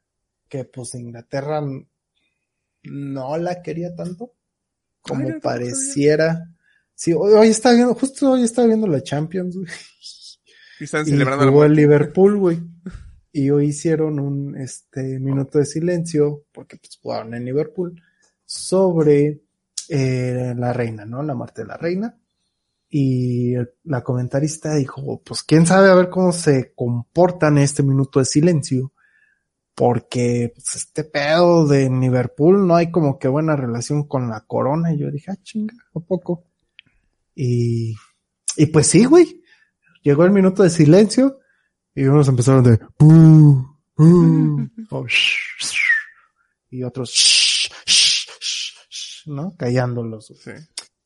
[0.49, 1.61] que pues Inglaterra
[2.83, 4.33] no la quería tanto
[5.01, 6.49] como Ay, pareciera.
[6.95, 9.69] Sí, hoy, estaba viendo, justo hoy estaba viendo la Champions, güey.
[10.81, 11.75] Y están celebrando jugó el.
[11.75, 12.59] Liverpool, güey.
[13.33, 18.01] Y hoy hicieron un este minuto de silencio, porque pues jugaron en Liverpool,
[18.45, 19.43] sobre
[19.89, 21.23] eh, la reina, ¿no?
[21.23, 22.17] La muerte de la reina.
[22.89, 27.83] Y el- la comentarista dijo, pues quién sabe a ver cómo se comportan en este
[27.83, 28.93] minuto de silencio.
[29.75, 34.93] Porque pues, este pedo de Liverpool no hay como que buena relación con la corona.
[34.93, 36.45] Y yo dije, ah, chinga, ¿a poco?
[37.35, 37.95] Y,
[38.57, 39.41] y pues sí, güey.
[40.03, 41.41] Llegó el minuto de silencio
[41.95, 45.79] y unos empezaron de "Bú, bú", o "Shh, shh",
[46.71, 49.55] y otros "Shh, shh, shh, shh", ¿no?
[49.59, 50.33] Callándolos.
[50.43, 50.53] Sí.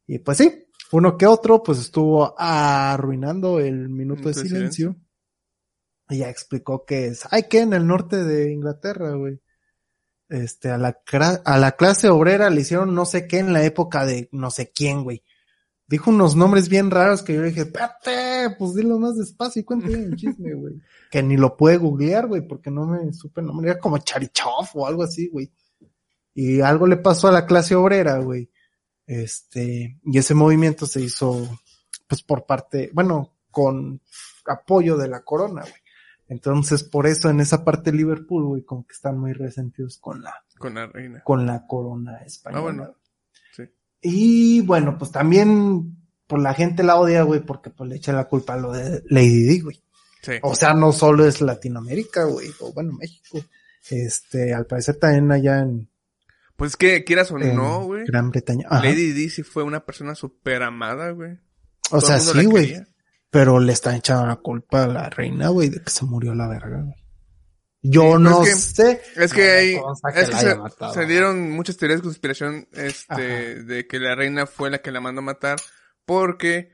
[0.07, 4.97] Y pues sí, uno que otro pues estuvo arruinando el minuto Minuto de de silencio.
[6.09, 9.41] Y ya explicó que es, ay, que en el norte de Inglaterra, güey.
[10.29, 10.99] Este, a la,
[11.45, 14.73] a la clase obrera le hicieron no sé qué en la época de no sé
[14.73, 15.23] quién, güey.
[15.87, 19.95] Dijo unos nombres bien raros que yo dije, espérate, pues dilo más despacio y cuéntame
[19.95, 20.75] el chisme, güey.
[21.11, 23.71] Que ni lo pude googlear, güey, porque no me supe el nombre.
[23.71, 25.53] Era como Charichov o algo así, güey.
[26.33, 28.51] Y algo le pasó a la clase obrera, güey.
[29.07, 31.61] Este, y ese movimiento se hizo,
[32.07, 34.01] pues por parte, bueno, con
[34.47, 35.84] apoyo de la corona, güey.
[36.29, 40.23] Entonces, por eso en esa parte de Liverpool, güey, como que están muy resentidos con
[40.23, 41.23] la, Con la reina.
[41.23, 42.59] con la corona española.
[42.61, 42.95] Ah, bueno.
[43.55, 43.63] Sí.
[44.03, 48.25] Y bueno, pues también, por la gente la odia, güey, porque pues le echa la
[48.29, 49.83] culpa a lo de Lady Di, güey.
[50.23, 50.33] Sí.
[50.43, 53.39] O sea, no solo es Latinoamérica, güey, o bueno, México.
[53.91, 55.91] Este, al parecer también allá en,
[56.57, 58.07] Pues es que quieras o no, güey.
[58.07, 58.67] Gran Bretaña.
[58.71, 58.83] Ajá.
[58.83, 61.33] Lady D sí fue una persona súper amada, güey.
[61.91, 62.83] o Todo sea, sí, güey.
[63.35, 66.47] Pero le están echando la culpa a la reina, güey, de que se murió la
[66.49, 66.95] verga, güey.
[67.83, 69.03] Yo Sí, no es que- sé.
[69.17, 70.57] Es que hay, es que
[70.95, 73.13] se, dieron muchas teorías de conspiración, este,
[73.57, 73.63] Ajá.
[73.65, 75.59] de que la reina fue la que la mandó a matar,
[76.07, 76.71] porque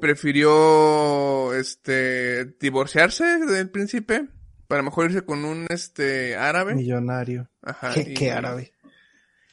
[0.00, 4.28] prefirió, este, divorciarse del príncipe
[4.68, 6.74] para mejor irse con un, este, árabe.
[6.74, 7.50] Millonario.
[7.62, 7.92] Ajá.
[7.94, 8.72] ¿Qué, y- qué árabe?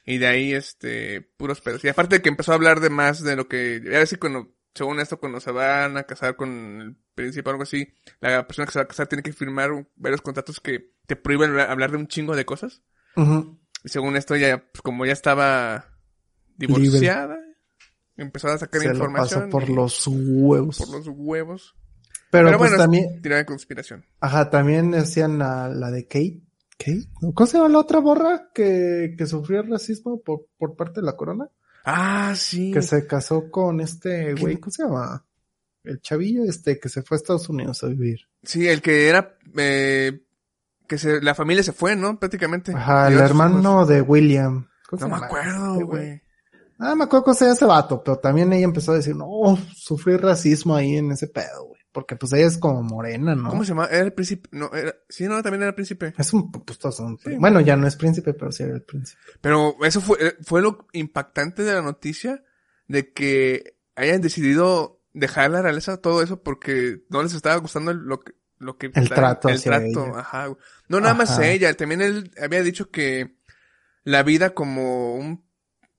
[0.06, 1.84] Y de ahí, este, puros pedos.
[1.84, 4.18] Y aparte de que empezó a hablar de más de lo que, ya ves que
[4.20, 7.88] cuando, según esto, cuando se van a casar con el príncipe o algo así,
[8.22, 11.60] la persona que se va a casar tiene que firmar varios contratos que te prohíben
[11.60, 12.82] hablar- de un chingo de cosas.
[13.16, 13.60] Ujú.
[13.84, 15.90] Y según esto, ya, pues, como ya estaba
[16.58, 17.38] divorciada,
[18.16, 19.42] empezó a sacar Se lo información.
[19.42, 20.78] pasó por y- los huevos.
[20.78, 21.76] por los huevos.
[22.32, 24.06] Pero, Pero pues bueno, también, Tirada de conspiración.
[24.20, 26.42] ajá, también decían la, la de Kate.
[26.80, 27.08] ¿Kate?
[27.36, 31.16] ¿Cómo se llama la otra borra que, que sufrió racismo por, por parte de la
[31.16, 31.48] corona?
[31.84, 32.72] Ah, sí.
[32.72, 35.26] Que se casó con este güey, ¿cómo se llama?
[35.84, 38.22] El chavillo este que se fue a Estados Unidos a vivir.
[38.42, 40.24] Sí, el que era, eh,
[40.88, 42.20] que se, la familia se fue, ¿no?
[42.20, 42.74] Prácticamente.
[42.74, 44.68] Ajá, el hermano de William.
[44.90, 45.10] ¿Cómo se hijos.
[45.10, 46.23] No me acuerdo, Este güey.
[46.84, 50.18] Ah, me acuerdo que se ese vato, pero también ella empezó a decir, no, sufrí
[50.18, 51.82] racismo ahí en ese pedo, güey.
[51.92, 53.50] Porque pues ella es como morena, ¿no?
[53.50, 53.86] ¿Cómo se llama?
[53.86, 54.50] Era el príncipe.
[54.52, 54.96] No, era.
[55.10, 56.14] Sí, no, también era el príncipe.
[56.18, 57.04] Es un pustoso.
[57.04, 57.36] un- Sí.
[57.38, 59.22] Bueno, ya no es príncipe, pero sí era el príncipe.
[59.42, 62.44] Pero eso fue, eh, fue lo impactante de la noticia
[62.88, 68.22] de que hayan decidido dejar la realeza todo eso porque no les estaba gustando lo
[68.22, 70.20] que, lo que El trato el trato, ella.
[70.20, 70.48] ajá.
[70.88, 73.38] No nada más ella, también él había dicho que
[74.04, 75.46] la vida como un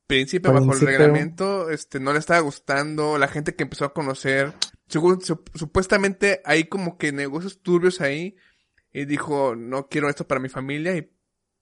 [0.06, 4.52] príncipe bajo el reglamento, este, no le estaba gustando, la gente que empezó a conocer,
[4.88, 5.20] según-
[5.54, 8.36] supuestamente hay como que negocios turbios ahí,
[8.92, 11.10] y dijo, no quiero esto para mi familia, y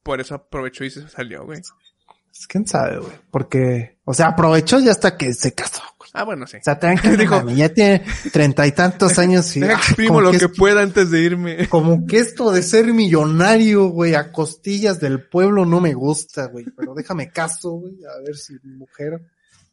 [0.02, 1.60] por eso aprovechó y se salió, güey.
[1.60, 3.12] Pues, quién sabe, güey.
[3.30, 5.82] Porque, o sea, aprovechó ya hasta que se casó.
[6.14, 6.58] Ah, bueno, sí.
[6.58, 9.60] O sea, tranquilo, Dijo- mami, ya tiene treinta y tantos años y...
[9.60, 11.68] Deja exprimo lo que pueda antes de irme.
[11.68, 16.66] Como que esto de ser millonario, güey, a costillas del pueblo no me gusta, güey.
[16.76, 19.22] Pero déjame caso, güey, a ver si mi mujer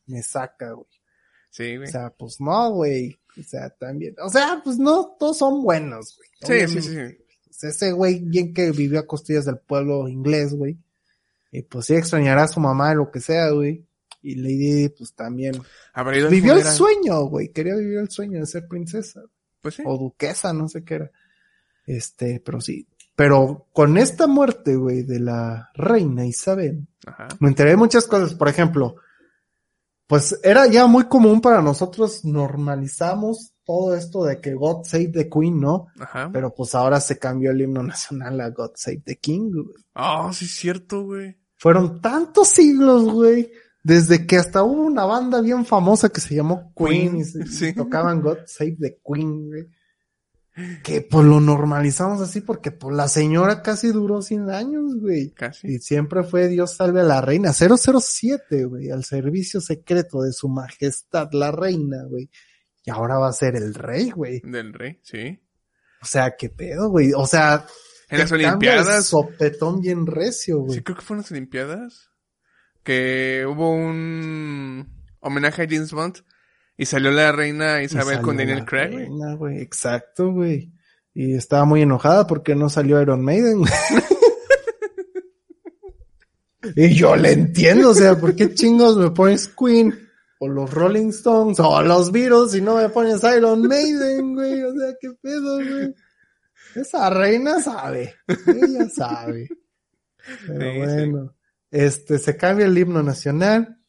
[0.07, 0.87] me saca, güey.
[1.49, 1.91] Sí, O güey.
[1.91, 3.19] sea, pues no, güey.
[3.37, 4.15] O sea, también.
[4.23, 6.67] O sea, pues no, todos son buenos, güey.
[6.67, 6.97] Sí, sí, sí.
[7.49, 10.77] O sea, ese güey, bien que vivió a costillas del pueblo inglés, güey.
[11.51, 13.85] Y pues sí extrañará a su mamá, lo que sea, güey.
[14.21, 15.61] Y Lady pues también.
[16.29, 17.49] Vivió el sueño, güey.
[17.49, 19.21] Quería vivir el sueño de ser princesa.
[19.61, 19.83] Pues sí.
[19.85, 21.11] O duquesa, no sé qué era.
[21.85, 22.87] Este, pero sí.
[23.15, 27.27] Pero con esta muerte, güey, de la reina Isabel, Ajá.
[27.39, 28.33] me enteré de muchas cosas.
[28.33, 28.95] Por ejemplo,
[30.07, 35.29] pues era ya muy común para nosotros normalizamos todo esto de que God Save the
[35.29, 35.87] Queen, ¿no?
[35.99, 36.29] Ajá.
[36.33, 39.77] Pero pues ahora se cambió el himno nacional a God Save the King, güey.
[39.93, 41.37] Ah, sí es cierto, güey.
[41.57, 43.51] Fueron tantos siglos, güey.
[43.83, 47.69] Desde que hasta hubo una banda bien famosa que se llamó Queen, Queen, y, se-
[47.69, 49.67] y tocaban God Save the Queen, güey.
[50.83, 55.31] Que pues lo normalizamos así porque pues la señora casi duró 100 años, güey.
[55.31, 55.75] Casi.
[55.75, 57.53] Y siempre fue Dios salve a la reina.
[57.53, 58.89] 007, güey.
[58.89, 62.29] Al servicio secreto de su majestad, la reina, güey.
[62.83, 64.41] Y ahora va a ser el rey, güey.
[64.43, 65.39] Del rey, sí.
[66.01, 67.13] O sea, qué pedo, güey.
[67.15, 67.65] O sea,
[68.09, 69.05] En las Olimpiadas.
[69.05, 70.79] Sopetón bien recio, güey.
[70.79, 72.08] Sí, creo que fueron las Olimpiadas.
[72.83, 74.87] Que hubo un
[75.19, 76.17] homenaje a James Bond.
[76.77, 79.05] Y salió la reina Isabel con Daniel Craig, güey.
[79.05, 79.61] reina, güey.
[79.61, 80.71] Exacto, güey.
[81.13, 83.63] Y estaba muy enojada porque no salió Iron Maiden.
[86.75, 90.07] y yo le entiendo, o sea, ¿por qué chingos me pones Queen?
[90.39, 94.63] O los Rolling Stones, o los Beatles, y no me pones Iron Maiden, güey.
[94.63, 95.93] O sea, qué pedo, güey.
[96.75, 98.15] Esa reina sabe.
[98.47, 99.49] Ella sabe.
[100.47, 101.11] Pero Sí, sí.
[101.71, 103.79] Este, se cambia el himno nacional.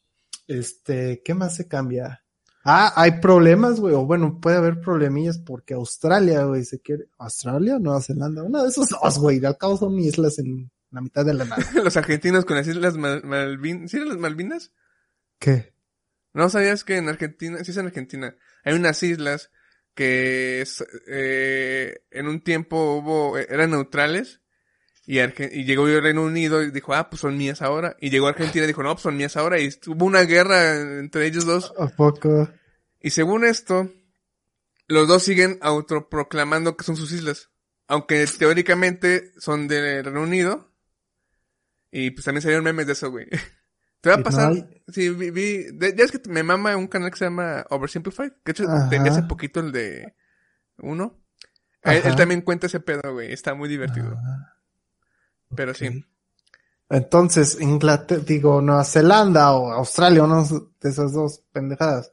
[0.47, 2.23] Este, ¿qué más se cambia?
[2.63, 7.79] Ah, hay problemas, güey, o bueno, puede haber problemillas porque Australia, güey, se quiere, ¿Australia
[7.79, 8.43] Nueva Zelanda?
[8.43, 11.63] Una de esos dos, güey, al cabo son islas en la mitad de la nada.
[11.83, 13.89] Los argentinos con las Islas Mal- Malvinas.
[13.89, 14.71] ¿Sí eran las Malvinas?
[15.39, 15.73] ¿Qué?
[16.33, 19.49] ¿No sabías que en Argentina, sí es en Argentina, hay unas islas
[19.95, 20.63] que
[21.07, 24.40] eh, en un tiempo hubo, eh, eran neutrales
[25.05, 27.95] y, Arge- y llegó el Reino Unido y dijo, ah, pues son mías ahora.
[27.99, 29.59] Y llegó Argentina y dijo, no, pues son mías ahora.
[29.59, 31.73] Y hubo una guerra entre ellos dos.
[31.79, 32.49] ¿A poco?
[32.99, 33.89] Y según esto,
[34.87, 37.49] los dos siguen autoproclamando que son sus islas.
[37.87, 40.71] Aunque teóricamente son del Reino Unido.
[41.91, 43.27] Y pues también salieron memes de eso, güey.
[44.01, 44.53] Te va a pasar.
[44.87, 48.31] Sí, vi, vi- de- ya es que me mama un canal que se llama Oversimplified.
[48.43, 48.89] Que de hecho Ajá.
[48.89, 50.15] te envié hace poquito el de
[50.77, 51.21] uno.
[51.83, 52.09] Él, Ajá.
[52.09, 53.31] él también cuenta ese pedo, güey.
[53.33, 54.15] Está muy divertido.
[54.17, 54.50] Ah,
[55.55, 56.05] Pero sí.
[56.89, 60.43] Entonces, Inglaterra, digo, Nueva Zelanda o Australia, uno
[60.81, 62.11] de esas dos pendejadas,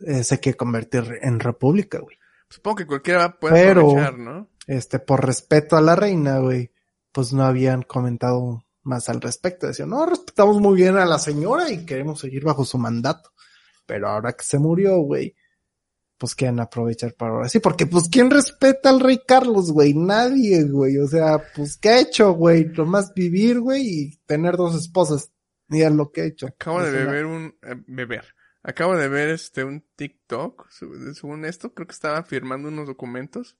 [0.00, 2.16] eh, se quiere convertir en república, güey.
[2.48, 4.48] Supongo que cualquiera va- puede Pero- aprovechar, ¿no?
[4.66, 6.70] este, por respeto a la reina, güey,
[7.10, 9.66] pues no habían comentado más al respecto.
[9.66, 13.32] Decían, no, respetamos muy bien a la señora y queremos seguir bajo su mandato.
[13.86, 15.34] Pero ahora que se murió, güey,
[16.18, 19.94] pues quieren aprovechar para ahora sí, porque pues ¿quién respeta al rey Carlos, güey?
[19.94, 20.98] Nadie, güey.
[20.98, 22.64] O sea, pues ¿qué ha hecho, güey?
[22.66, 25.30] Nomás vivir, güey, y tener dos esposas.
[25.70, 26.46] Es lo que ha hecho.
[26.48, 27.54] Acabo de beber un...
[27.62, 28.24] eh, beber.
[28.62, 33.56] Acabo de ver este un TikTok, según esto, creo que estaba firmando unos documentos.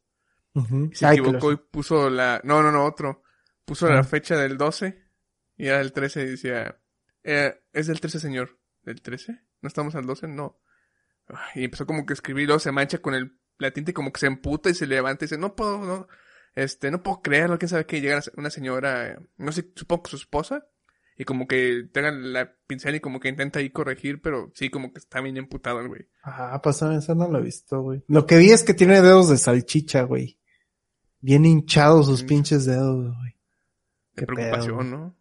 [0.55, 2.40] Y se Ay, equivocó y puso la...
[2.42, 3.23] No, no, no, otro.
[3.64, 3.94] Puso Ah.
[3.94, 4.99] la fecha del 12
[5.57, 6.81] y era el 13 y decía...
[7.23, 8.59] eh, es del 13, señor.
[8.83, 9.38] ¿Del 13?
[9.62, 10.27] ¿No estamos al 12?
[10.29, 10.59] No.
[11.54, 14.12] Y empezó como que a escribir, luego se mancha con el, la tinta y como
[14.12, 16.08] que se emputa y se levanta y dice, no puedo, no,
[16.54, 20.16] este, no puedo creerlo, quién sabe que llega una señora, no sé, supongo que su
[20.16, 20.66] esposa,
[21.16, 24.92] y como que tenga la pincel y como que intenta ahí corregir, pero sí, como
[24.92, 26.08] que está bien emputado el güey.
[26.22, 28.04] Ah, pues eso no lo he visto, güey.
[28.06, 30.38] Lo que vi es que tiene dedos de salchicha, güey.
[31.20, 32.26] Bien hinchados sus Mm.
[32.26, 33.34] pinches dedos, güey.
[34.14, 34.84] Qué preocupación, pedo.
[34.98, 35.16] ¿no?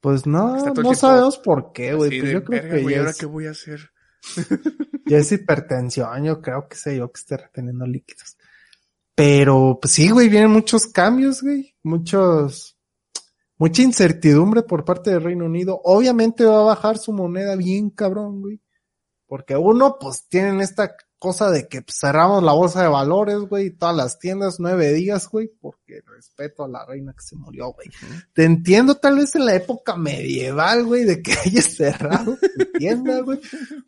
[0.00, 2.20] Pues no, no tiempo sabemos por qué, güey.
[2.20, 3.90] Pues yo creo "Verga, que güey, ya ¿ahora es, qué voy a hacer?
[5.06, 8.36] ya es hipertensión, yo creo que sé yo que esté reteniendo líquidos.
[9.14, 11.76] Pero, pues sí, güey, vienen muchos cambios, güey.
[11.84, 12.76] Muchos,
[13.58, 15.80] mucha incertidumbre por parte del Reino Unido.
[15.84, 18.60] Obviamente va a bajar su moneda bien cabrón, güey.
[19.26, 23.70] Porque uno, pues tienen esta cosa de que pues, cerramos la bolsa de valores, güey,
[23.70, 27.88] todas las tiendas nueve días, güey, porque respeto a la reina que se murió, güey.
[28.34, 33.20] Te entiendo tal vez en la época medieval, güey, de que hayas cerrado tu tienda,
[33.20, 33.40] güey.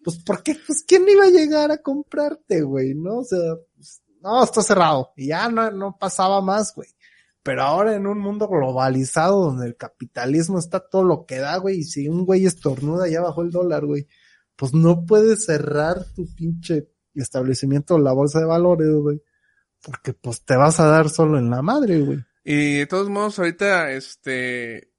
[0.03, 2.95] Pues porque, pues, ¿quién iba a llegar a comprarte, güey?
[2.95, 3.19] ¿No?
[3.19, 5.13] O sea, pues, no, está cerrado.
[5.17, 6.89] Y ya no, no pasaba más, güey.
[7.43, 11.79] Pero ahora en un mundo globalizado donde el capitalismo está todo lo que da, güey,
[11.79, 14.09] y si un güey estornuda ya bajó el dólar, güey,
[14.57, 16.89] pues no puedes cerrar tu pinche
[17.21, 19.23] establecimiento la bolsa de valores, güey.
[19.83, 22.25] Porque pues te vas a dar solo en la madre, güey.
[22.45, 24.93] Y de todos modos, ahorita, este,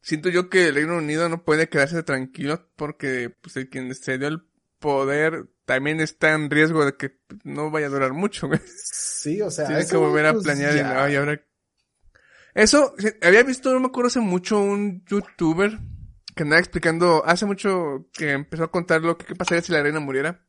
[0.00, 4.18] siento yo que el Reino Unido no puede quedarse tranquilo porque, pues, el quien se
[4.18, 4.42] dio el
[4.78, 8.60] poder también está en riesgo de que no vaya a durar mucho, güey.
[8.66, 11.40] Sí, o sea, Tiene ese que volver a pues, planear y, ay, ahora...
[12.54, 15.78] Eso, había visto, no me acuerdo hace mucho, un youtuber
[16.34, 19.82] que andaba explicando, hace mucho que empezó a contar lo que qué pasaría si la
[19.82, 20.44] reina muriera.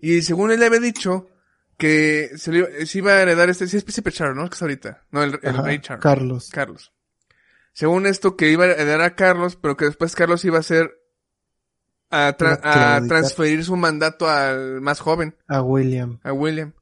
[0.00, 1.28] Y según él le había dicho
[1.76, 4.48] que se, le iba- se iba a heredar este, sí es Príncipe Charles, ¿no?
[4.48, 5.04] Que es ahorita.
[5.10, 6.02] No, el, el Ajá, rey Charles.
[6.02, 6.50] Carlos.
[6.52, 6.92] Carlos.
[7.72, 10.90] Según esto, que iba a heredar a Carlos, pero que después Carlos iba a ser
[12.10, 16.18] a, tra- a transferir su mandato al más joven, A William.
[16.24, 16.72] a William.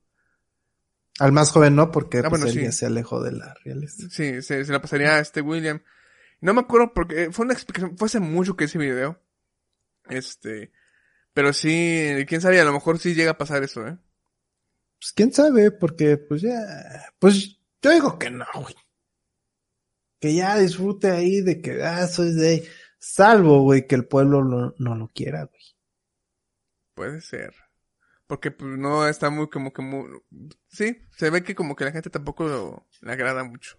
[1.20, 2.62] Al más joven no, porque Ah, pues, bueno, él sí.
[2.62, 4.04] ya se alejó de la realeza.
[4.10, 5.82] Sí, se, se la pasaría a este William.
[6.40, 9.20] No me acuerdo porque fue una explicación, fue hace mucho que ese video.
[10.08, 10.70] Este,
[11.38, 13.96] pero sí, quién sabe, a lo mejor sí llega a pasar eso, ¿eh?
[14.98, 16.58] Pues quién sabe, porque pues ya,
[17.20, 18.74] pues yo digo que no, güey.
[20.20, 22.68] Que ya disfrute ahí de que, ah, soy de.
[22.98, 25.62] Salvo, güey, que el pueblo lo- no lo quiera, güey.
[26.96, 27.54] Puede ser.
[28.26, 30.08] Porque pues no está muy como que muy...
[30.66, 33.78] Sí, se ve que como que la gente tampoco lo- le agrada mucho.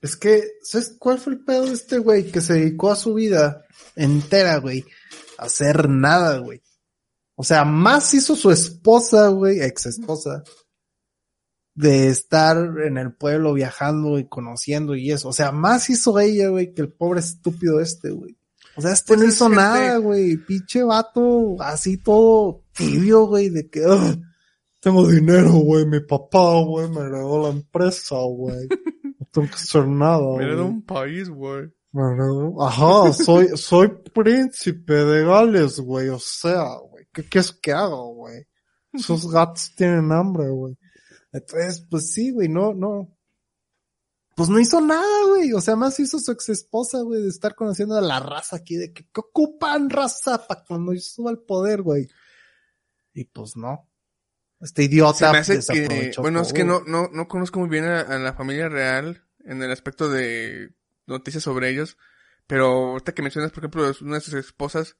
[0.00, 2.32] Es que, ¿sabes cuál fue el pedo de este güey?
[2.32, 4.86] Que se dedicó a su vida entera, güey,
[5.36, 6.62] a hacer nada, güey.
[7.36, 10.44] O sea, más hizo su esposa, güey, ex esposa,
[11.74, 15.28] de estar en el pueblo viajando y conociendo y eso.
[15.28, 18.36] O sea, más hizo ella, güey, que el pobre estúpido este, güey.
[18.76, 20.36] O sea, este Pues no hizo nada, güey.
[20.36, 24.16] Pinche vato, así todo tibio, güey, de que, "Ah,
[24.80, 28.68] tengo dinero, güey, mi papá, güey, me heredó la empresa, güey.
[29.18, 30.56] No tengo que hacer nada, Me güey.
[30.56, 31.68] da un país, güey.
[31.92, 32.02] Me
[32.60, 38.46] Ajá, soy, soy príncipe de Gales, güey, o sea, güey, ¿qué quieres que haga, güey?
[38.92, 40.76] Esos gatos tienen hambre, güey.
[41.32, 43.16] Entonces, pues sí, güey, no, no.
[44.36, 45.52] Pues no hizo nada, güey.
[45.52, 48.76] O sea, más hizo su ex esposa, güey, de estar conociendo a la raza aquí,
[48.76, 52.08] de que, ¿qué ocupan raza para cuando yo suba al poder, güey?
[53.14, 53.88] Y pues no.
[54.60, 56.12] Este Se idiota me hace que...
[56.18, 59.62] Bueno, es que no, no, no conozco muy bien a, a la familia real en
[59.62, 60.74] el aspecto de
[61.06, 61.96] noticias sobre ellos.
[62.46, 64.96] Pero ahorita que mencionas, por ejemplo, una de sus esposas,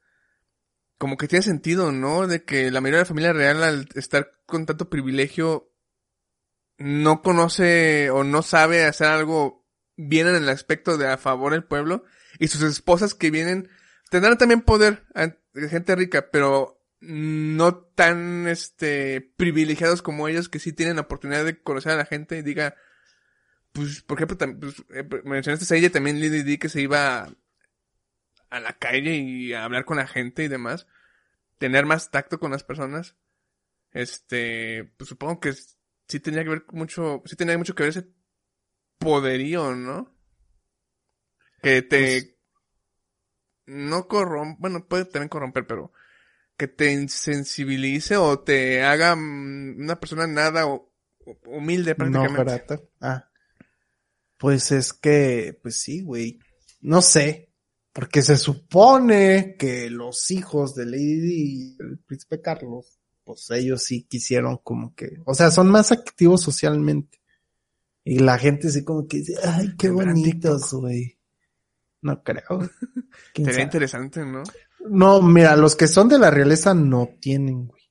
[0.99, 2.27] como que tiene sentido, ¿no?
[2.27, 5.71] De que la mayoría de la familia real al estar con tanto privilegio
[6.79, 9.65] no conoce o no sabe hacer algo
[9.97, 12.05] bien en el aspecto de a favor del pueblo
[12.39, 13.69] y sus esposas que vienen
[14.11, 15.05] tendrán también poder
[15.71, 21.61] gente rica pero no tan este privilegiados como ellos que sí tienen la oportunidad de
[21.61, 22.75] conocer a la gente y diga
[23.73, 27.29] pues por ejemplo pues, eh, mencionaste a ella también Lily Di que se iba
[28.57, 30.87] a, la calle y a hablar con la gente y demás
[31.59, 33.17] tener más tacto con las personas
[33.93, 38.09] este pues supongo que sí tenía que ver mucho sí tenía mucho que ver ese
[38.99, 40.15] poderío no
[41.63, 42.31] que te Pues-
[43.67, 45.93] no corrompe bueno puede también corromper pero
[46.57, 50.93] que te insensibilice o te haga mm, una persona nada o-
[51.47, 52.45] humilde No prácticamente.
[52.45, 52.81] grata.
[53.01, 53.31] Ah.
[54.39, 56.39] Pues es que, pues sí, güey.
[56.83, 57.51] No sé.
[57.95, 63.85] Porque se supone que los hijos de Lady Di y el príncipe Carlos, pues ellos
[63.85, 67.21] sí quisieron como que, o sea, son más activos socialmente.
[68.03, 71.17] Y la gente sí como que dice, ay, qué bonitos, güey.
[72.03, 72.45] No creo.
[73.33, 74.43] ¿Quién Sería interesante, ¿no?
[74.91, 77.83] No, mira, los que son de la realeza no tienen, güey.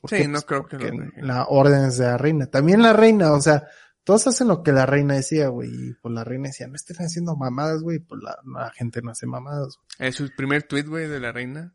[0.00, 1.12] ¿Por Sí, no Pues creo que dejen.
[1.18, 2.46] La orden es de la reina.
[2.46, 3.62] También la reina, o sea,
[4.04, 5.70] todos hacen lo que la reina decía, güey.
[5.72, 7.98] Y pues la reina decía, no estén haciendo mamadas, güey.
[8.00, 9.76] Pues la, la gente no hace mamadas.
[9.76, 10.08] güey.
[10.08, 11.74] Es su primer tweet, güey, de la reina.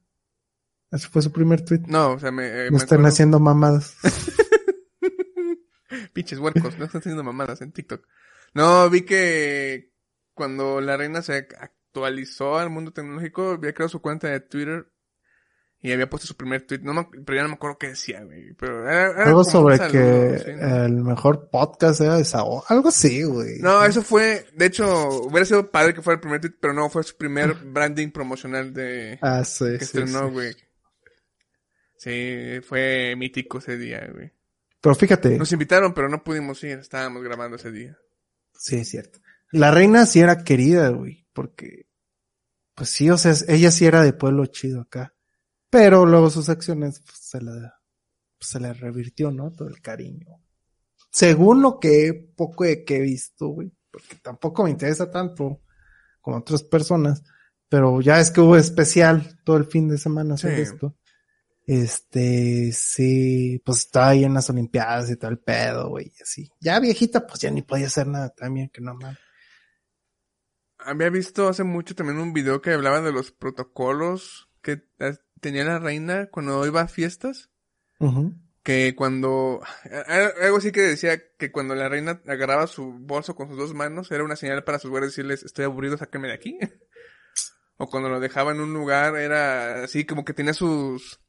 [0.92, 1.82] Ese fue su primer tweet.
[1.88, 3.96] No, o sea, me, eh, no me acuerdo- haciendo mamadas.
[6.14, 8.06] Pinches huercos, no están haciendo mamadas en TikTok.
[8.54, 9.94] No, vi que
[10.34, 14.92] cuando la reina se actualizó al mundo tecnológico, había creado su cuenta de Twitter
[15.88, 16.80] y había puesto su primer tweet.
[16.84, 18.54] No me- pero ya no me acuerdo qué decía, güey.
[18.54, 20.52] Pero era, era Algo sobre saludo, que
[20.86, 22.64] el mejor podcast era de Sao.
[22.68, 23.60] Algo así, güey.
[23.60, 26.90] No, eso fue, de hecho, hubiera sido padre que fuera el primer tweet, pero no,
[26.90, 30.34] fue su primer branding promocional de Ah, sí, que sí, estrenó, sí.
[30.34, 30.56] güey.
[31.98, 34.32] Sí, fue mítico ese día, güey.
[34.82, 37.98] Pero fíjate, Nos invitaron, pero no pudimos ir, estábamos grabando ese día.
[38.54, 39.20] sí es cierto.
[39.52, 41.26] La reina sí era querida, güey.
[41.34, 41.88] Porque,
[42.76, 45.14] pues sí, o sea, ella sí era de pueblo chido acá.
[45.70, 47.80] Pero luego sus acciones pues, se la,
[48.38, 49.52] pues, se le revirtió, ¿no?
[49.52, 50.42] Todo el cariño.
[51.12, 53.72] Según lo que poco de que he visto, güey.
[53.92, 55.62] Porque tampoco me interesa tanto
[56.22, 57.24] como otras personas.
[57.70, 60.62] Pero ya es que hubo especial todo el fin de semana sobre Sí.
[60.74, 60.96] esto.
[61.66, 66.50] Este, sí, pues estaba ahí en las Olimpiadas y todo el pedo, güey, así.
[66.62, 69.20] Ya viejita, pues ya ni podía hacer nada también, que no mal.
[70.78, 75.64] Había visto hace mucho también un video que hablaba de los protocolos que eh, tenía
[75.64, 77.50] la reina cuando iba a fiestas.
[78.64, 79.62] Que cuando...
[80.42, 84.12] Algo así que decía que cuando la reina agarraba su bolso con sus dos manos
[84.12, 86.58] era una señal para sus guardias decirles estoy aburrido, sáquenme de aquí.
[87.78, 91.20] o cuando lo dejaba en un lugar era así como que tenía sus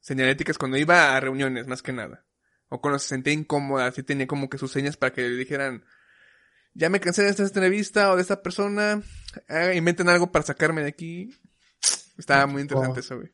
[0.00, 2.24] señaléticas cuando iba a reuniones más que nada.
[2.68, 5.84] O cuando se sentía incómoda, así tenía como que sus señas para que le dijeran
[6.74, 9.02] ya me cansé de esta entrevista o de esta persona,
[9.48, 11.34] eh, inventen algo para sacarme de aquí.
[12.16, 13.32] Estaba muy interesante eso, güey.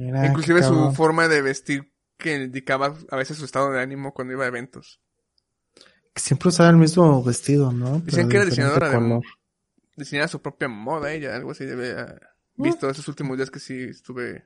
[0.00, 4.32] Mira, Inclusive su forma de vestir que indicaba a veces su estado de ánimo cuando
[4.32, 5.00] iba a eventos.
[6.14, 8.00] Que Siempre usaba el mismo vestido, ¿no?
[8.00, 9.22] Dicen Pero que era diseñadora de color.
[9.96, 12.20] Diseñaba su propia moda ella, algo así haber
[12.56, 12.62] Mm.
[12.64, 14.44] visto esos últimos días que sí estuve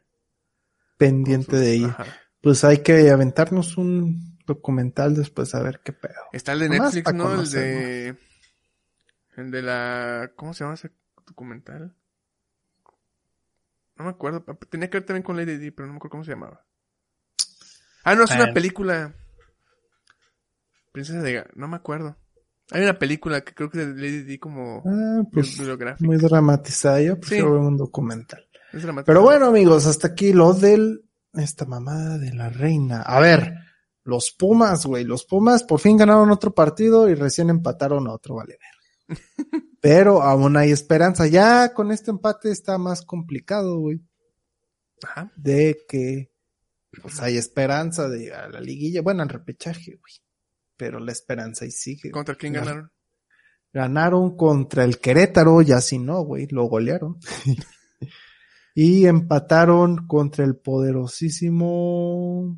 [0.97, 1.89] Pendiente de ella.
[1.89, 2.07] Ajá.
[2.41, 6.15] Pues hay que aventarnos un documental después a ver qué pedo.
[6.33, 7.35] Está el de Netflix, pa' ¿no?
[7.35, 8.17] El de
[9.37, 10.93] el de la ¿cómo se llama ese
[11.27, 11.97] documental?
[13.97, 16.25] No me acuerdo, tenía que ver también con Lady Di, pero no me acuerdo cómo
[16.25, 16.65] se llamaba.
[18.05, 19.15] Ah, no, es una película.
[20.93, 22.17] Princesa de Ga- no me acuerdo.
[22.71, 25.59] Hay una película que creo que es de Lady Di como Ah, pues
[26.01, 27.01] muy dramatizada.
[27.03, 27.53] Yo prefiero Sí.
[27.53, 28.47] ver un documental.
[29.07, 33.03] Pero bueno, amigos, hasta aquí lo del esta mamada de la reina.
[33.03, 33.55] A ver,
[34.03, 38.37] los Pumas, güey, los Pumas por fin ganaron otro partido y recién empataron a otro,
[38.37, 38.74] vale ver.
[39.81, 41.27] Pero aún hay esperanza.
[41.27, 44.01] Ya con este empate está más complicado, güey,
[45.03, 45.33] Ajá.
[45.37, 46.33] de que
[47.03, 50.13] pues hay esperanza de llegar a la liguilla, bueno, al repechaje, güey.
[50.77, 52.11] Pero la esperanza ahí sigue.
[52.11, 52.91] ¿Contra quién ganaron?
[53.73, 57.19] Ganaron contra el Querétaro, ya si no, güey, lo golearon.
[58.75, 62.57] y empataron contra el poderosísimo.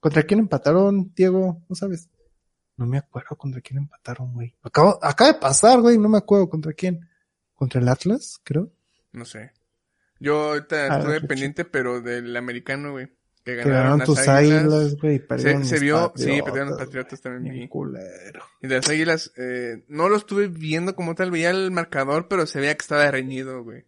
[0.00, 1.62] ¿Contra quién empataron, Diego?
[1.68, 2.08] ¿No sabes?
[2.78, 4.54] No me acuerdo contra quién empataron, güey.
[4.62, 7.06] Acabo, acaba de pasar, güey, no me acuerdo contra quién.
[7.54, 8.70] ¿Contra el Atlas, creo?
[9.12, 9.52] No sé.
[10.20, 13.08] Yo ahorita A estuve pendiente, pero del americano, güey.
[13.44, 14.96] Que Que ganaron, las tus águilas.
[14.96, 15.20] güey.
[15.64, 17.66] Se, vio, sí, perdieron los patriotas también.
[17.66, 18.44] Culero.
[18.62, 22.46] Y de las águilas, eh, no lo estuve viendo como tal, veía el marcador, pero
[22.46, 23.84] se veía que estaba reñido, güey.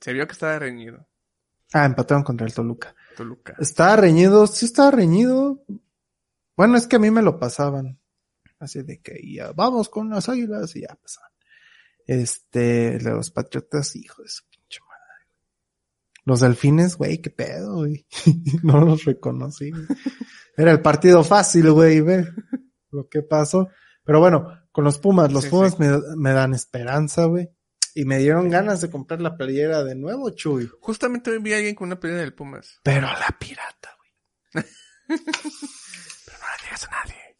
[0.00, 1.06] Se vio que estaba reñido.
[1.74, 2.94] Ah, empataron contra el Toluca.
[3.16, 3.54] Toluca.
[3.58, 5.62] Estaba reñido, sí estaba reñido.
[6.56, 8.00] Bueno, es que a mí me lo pasaban.
[8.58, 11.30] Así de que ya vamos con las águilas y ya pasaban.
[12.06, 15.28] Este, los patriotas, hijo de su pinche madre.
[16.24, 18.06] Los delfines, güey, qué pedo, güey.
[18.62, 19.70] no los reconocí.
[20.56, 22.26] Era el partido fácil, güey, ve
[22.90, 23.68] lo que pasó.
[24.04, 25.78] Pero bueno, con los Pumas, los Sí, Pumas sí.
[25.80, 27.50] Me, me dan esperanza, güey.
[27.94, 30.68] Y me dieron ganas de comprar la playera de nuevo, Chuy.
[30.80, 32.80] Justamente hoy vi a alguien con una pelea del Pumas.
[32.82, 33.90] Pero la pirata,
[34.52, 34.64] güey.
[36.64, 37.36] Pero no le digas a nadie.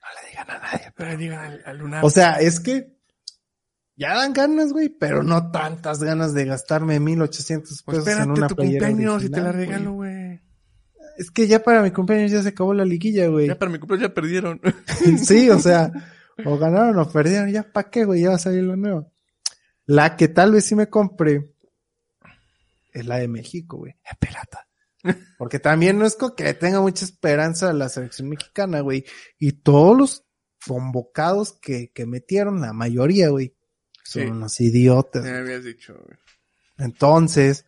[0.00, 0.92] No le digan a nadie.
[0.98, 2.04] No le digan al, al Lunar.
[2.04, 2.92] O sea, es que
[3.96, 8.38] ya dan ganas, güey, pero no tantas ganas de gastarme 1800 Pues pesos en espérate
[8.40, 10.40] una tu playera cumpleaños y te la original, regalo, güey.
[11.18, 13.48] Es que ya para mi cumpleaños ya se acabó la liguilla, güey.
[13.48, 14.60] Ya para mi cumpleaños ya perdieron.
[15.24, 15.92] Sí, o sea,
[16.44, 19.12] o ganaron o perdieron, ya para qué, güey, ya va a salir lo nuevo.
[19.84, 21.52] La que tal vez sí me compré
[22.92, 23.94] es la de México, güey.
[24.04, 24.66] Es pirata.
[25.38, 29.04] Porque también no es como que le tenga mucha esperanza a la selección mexicana, güey.
[29.38, 30.24] Y todos los
[30.66, 33.56] convocados que, que metieron, la mayoría, güey,
[34.04, 34.28] son Sí.
[34.28, 35.24] unos idiotas.
[35.24, 36.18] Ya me habías dicho, güey.
[36.78, 37.66] Entonces,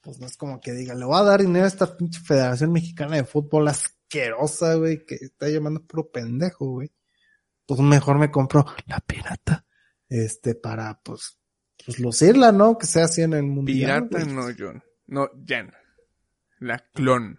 [0.00, 2.72] pues no es como que diga, le voy a dar dinero a esta pinche Federación
[2.72, 6.92] Mexicana de Fútbol asquerosa, güey, que está llamando puro pendejo, güey.
[7.66, 9.64] Pues mejor me compro la pirata,
[10.08, 11.38] este, para, pues,
[11.84, 12.76] pues lucirla, ¿no?
[12.76, 14.08] Que sea así en el mundial.
[14.08, 14.82] Pirata no, John.
[15.06, 15.72] No, Jan.
[16.64, 17.38] La clon.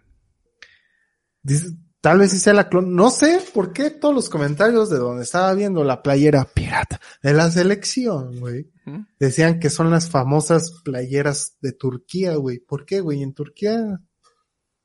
[1.42, 1.66] Dice,
[2.00, 2.94] tal vez sí sea la clon.
[2.94, 7.32] No sé por qué todos los comentarios de donde estaba viendo la playera pirata de
[7.34, 8.70] la selección, güey.
[9.18, 12.58] Decían que son las famosas playeras de Turquía, güey.
[12.60, 13.22] ¿Por qué, güey?
[13.22, 14.00] En Turquía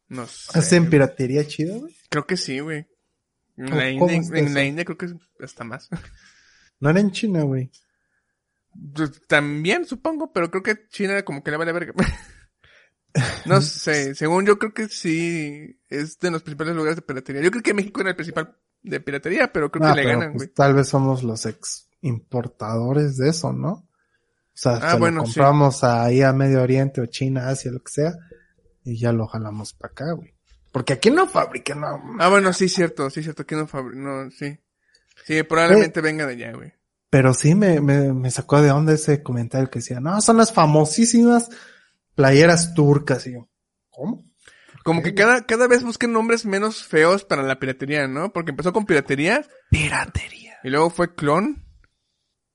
[0.08, 0.58] No sé.
[0.58, 1.96] hacen piratería chida, güey.
[2.10, 2.88] Creo que sí, güey.
[3.58, 4.54] En ¿Cómo- la, India, está en eso?
[4.56, 5.14] la India creo que
[5.44, 5.88] hasta más.
[6.80, 7.70] No era en China, güey.
[8.96, 11.94] Pues, También supongo, pero creo que China como que le vale verga.
[13.46, 17.42] No sé, según yo creo que sí es de los principales lugares de piratería.
[17.42, 20.20] Yo creo que México era el principal de piratería, pero creo Ah, que le pero,
[20.20, 20.54] ganan, pues, güey.
[20.56, 23.72] tal vez somos los ex importadores de eso, ¿no?
[23.72, 23.88] O
[24.54, 25.34] sea, Ah, se bueno, lo sí.
[25.34, 28.14] compramos ahí a Medio Oriente o China, Asia, lo que sea,
[28.84, 30.34] y ya lo jalamos para acá, güey.
[30.72, 32.02] Porque aquí no fabrican, no.
[32.20, 34.58] Ah, bueno, sí, cierto, sí, cierto, que no fabri- no, sí.
[35.26, 36.74] Sí, probablemente venga de allá, güey.
[37.10, 40.54] Pero sí me, me, me sacó de onda ese comentario que decía, no, son las
[40.54, 41.50] famosísimas
[42.22, 43.28] playeras turcas.
[43.28, 43.50] Y yo,
[43.90, 44.26] ¿cómo?
[44.84, 48.34] Como que cada, cada vez busquen nombres menos feos para la piratería, ¿no?
[48.34, 50.56] Porque empezó con piratería Piratería.
[50.64, 51.64] y luego fue clon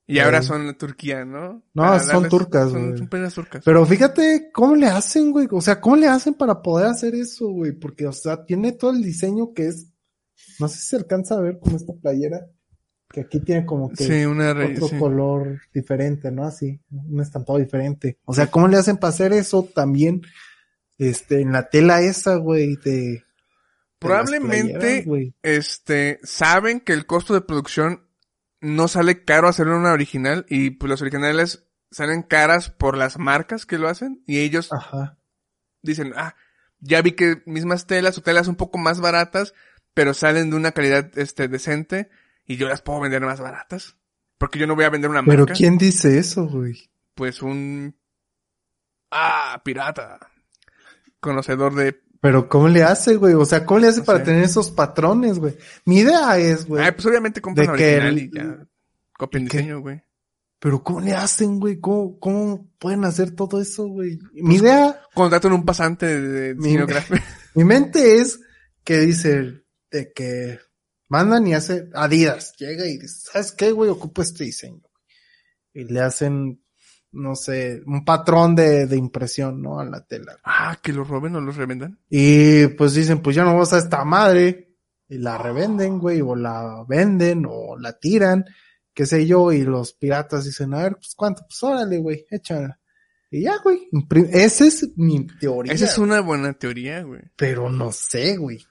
[0.09, 1.63] y ahora son Turquía, ¿no?
[1.73, 2.97] No, Para son turcas, Son, güey.
[2.97, 3.61] son playeras turcas.
[3.65, 5.47] Pero fíjate cómo le hacen, güey.
[5.51, 7.73] O sea, ¿cómo le hacen para poder hacer eso, güey?
[7.73, 9.91] Porque, o sea, tiene todo el diseño que es.
[10.59, 12.39] No sé si se alcanza a ver como esta playera.
[13.09, 14.97] Que aquí tiene como que sí, una re- otro sí.
[14.99, 16.43] color diferente, ¿no?
[16.45, 18.17] Así, un estampado diferente.
[18.25, 20.21] O sea, ¿cómo le hacen para hacer eso también?
[20.97, 23.23] Este, en la tela esa, güey, de.
[23.99, 28.03] Probablemente, playeras, este, saben que el costo de producción
[28.61, 33.65] no sale caro hacerlo una original y pues las originales salen caras por las marcas
[33.65, 35.17] que lo hacen y ellos Ajá.
[35.81, 36.35] dicen, ah,
[36.79, 39.53] ya vi que mismas telas o telas un poco más baratas,
[39.93, 42.09] pero salen de una calidad, este, decente
[42.47, 43.95] y yo las puedo vender más baratas.
[44.39, 45.53] Porque yo no voy a vender una Pero marca.
[45.53, 46.89] ¿quién dice eso, güey?
[47.15, 47.95] Pues un,
[49.11, 50.19] ah, pirata.
[51.19, 53.33] Conocedor de, Pero ¿cómo le hace, güey?
[53.33, 54.25] O sea, ¿cómo le hace No para sé.
[54.25, 55.57] tener esos patrones, güey?
[55.85, 56.83] Mi idea es, güey.
[56.85, 58.67] ah, pues obviamente compran original el- y ya
[59.31, 60.01] diseño, güey.
[60.59, 61.79] Pero ¿cómo le hacen, güey?
[61.79, 64.17] ¿Cómo, ¿Cómo pueden hacer todo eso, güey?
[64.17, 66.77] Pues Mi idea, Contratan un pasante de, de Mi-
[67.55, 68.39] mi mente es
[68.83, 70.59] que dice de que
[71.07, 72.55] mandan y hace Adidas.
[72.57, 73.89] Llega y dice, ¿sabes qué, güey?
[73.89, 74.81] Ocupo este diseño.
[75.73, 76.63] Y le hacen,
[77.11, 79.79] no sé, un patrón de, de impresión, ¿no?
[79.79, 80.37] A la tela.
[80.43, 81.99] Ah, que los roben o los revendan.
[82.09, 84.67] Y pues dicen, pues ya no vas a esta madre.
[85.09, 88.43] Y la revenden, güey, o la venden, o la tiran,
[88.93, 92.77] qué sé yo, y los piratas dicen, a ver, pues cuánto, pues órale, güey, échala.
[93.29, 93.89] Y ya, güey,
[94.31, 95.73] esa es mi teoría.
[95.73, 97.21] Esa es una buena teoría, güey.
[97.35, 98.65] Pero no sé, güey.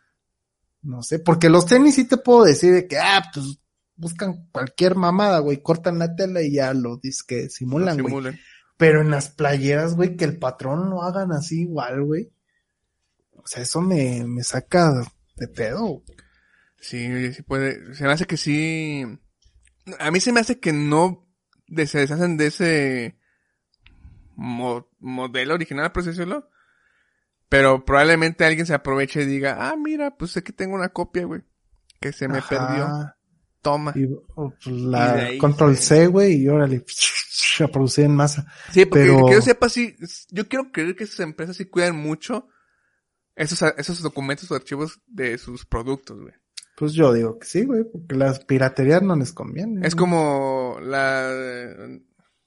[0.87, 3.59] No sé, porque los tenis sí te puedo decir de que, ah, pues
[3.97, 8.12] buscan cualquier mamada, güey, cortan la tela y ya lo que simulan, güey.
[8.76, 12.30] Pero en las playeras, güey, que el patrón lo hagan así igual, güey.
[13.32, 14.93] O sea, eso me, me saca
[15.37, 16.03] de pedo.
[16.78, 17.95] Sí, sí puede.
[17.95, 19.03] Se me hace que sí.
[19.99, 21.26] A mí se me hace que no
[21.87, 23.18] se deshacen de ese
[24.37, 26.49] mo- modelo original, por así decirlo.
[27.49, 31.42] Pero probablemente alguien se aproveche y diga, ah, mira, pues aquí tengo una copia, güey.
[32.01, 32.49] Que se me Ajá.
[32.49, 32.88] perdió.
[33.62, 33.92] Toma.
[33.97, 36.84] Y, oh, pues, Y la ahí control C, güey, y órale,
[37.64, 38.47] a producir en masa.
[38.72, 39.97] Sí, porque Pero- que yo sepa, sí,
[40.30, 42.49] yo quiero creer que esas empresas sí cuidan mucho
[43.34, 46.34] esos, esos documentos o archivos de sus productos, güey.
[46.76, 49.86] Pues yo digo que sí, güey, porque las piraterías no les conviene.
[49.86, 50.01] Es güey.
[50.01, 51.30] como la...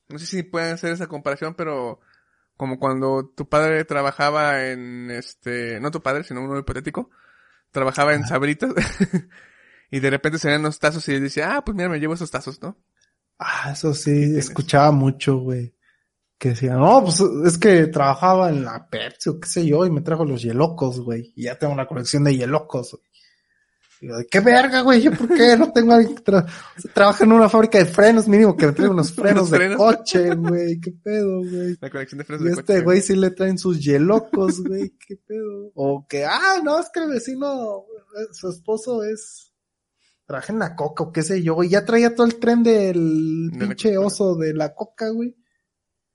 [0.08, 2.00] No sé si pueden hacer esa comparación, pero
[2.60, 5.80] como cuando tu padre trabajaba en este...
[5.80, 7.10] No tu padre, sino uno hipotético.
[7.72, 8.74] Trabajaba en Sabritas.
[9.92, 12.30] y de repente se ven los tazos y decía, ah, pues mira, me llevo esos
[12.30, 12.78] tazos, ¿no?
[13.38, 15.74] Ah, eso sí, escuchaba mucho, güey.
[16.38, 19.90] Que decía, no, pues es que trabajaba en la Pepsi o qué sé yo, y
[19.90, 21.32] me trajo los hielocos, güey.
[21.38, 22.92] Y ya tengo una colección de hielocos.
[22.92, 23.09] güey.
[24.32, 25.02] ¿Qué verga, güey?
[25.02, 26.46] ¿Yo por qué no tengo alguien que tra-
[26.94, 28.28] trabaja en una fábrica de frenos?
[28.30, 29.78] Mínimo que me traiga unos frenos de frenos.
[29.78, 30.80] coche, güey.
[30.80, 31.78] ¿Qué pedo, güey?
[31.82, 34.94] La conexión de frenos Y de este coche, güey sí le traen sus yelocos, güey.
[35.06, 35.72] ¿Qué pedo?
[35.76, 37.80] O que, ah, no, es que el vecino,
[38.18, 39.52] eh, su esposo es,
[40.26, 41.62] trabaja en la coca o qué sé yo.
[41.64, 45.36] Y ya traía todo el tren del De pinche oso de la coca, güey.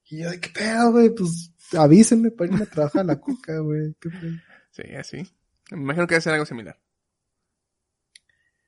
[0.07, 1.11] Y yo, ¿qué pedo, güey?
[1.11, 3.95] Pues avísenme para irme a trabajar a la coca, güey.
[4.01, 4.33] ¿Qué pedo?
[4.71, 5.17] Sí, así.
[5.71, 6.79] Me imagino que debe ser algo similar.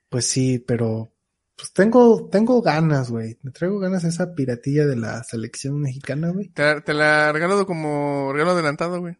[0.09, 1.13] Pues sí, pero
[1.57, 3.39] pues tengo, tengo ganas, güey.
[3.43, 6.49] Me traigo ganas a esa piratilla de la selección mexicana, güey.
[6.49, 9.17] Te, la- te la regalo como regalo adelantado, güey.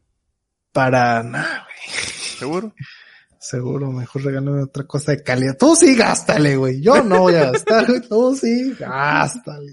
[0.73, 2.07] Para nada, güey.
[2.39, 2.75] ¿Seguro?
[3.39, 5.57] Seguro, mejor regálame otra cosa de calidad.
[5.59, 6.81] Tú sí, gástale, güey.
[6.81, 8.01] Yo no voy a gastar, güey.
[8.01, 9.73] Tú sí, gástale.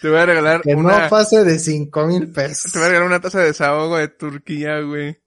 [0.00, 1.04] Te voy a regalar Que una...
[1.04, 2.72] no pase de cinco mil pesos.
[2.72, 5.18] Te voy a regalar una taza de desahogo de Turquía, güey.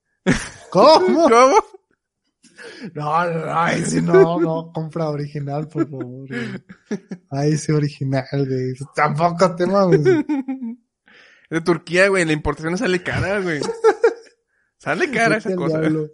[0.69, 1.23] ¿Cómo?
[1.29, 1.63] ¿Cómo?
[2.93, 6.63] No, no, no, ay, sí, no, no, compra original, por favor, güey.
[7.30, 8.73] Ay, sí, original, güey.
[8.95, 10.03] Tampoco te mames.
[11.49, 12.25] De Turquía, güey.
[12.25, 13.61] La importación sale cara, güey.
[14.78, 15.80] Sale cara esa cosa.
[15.80, 16.09] diablo.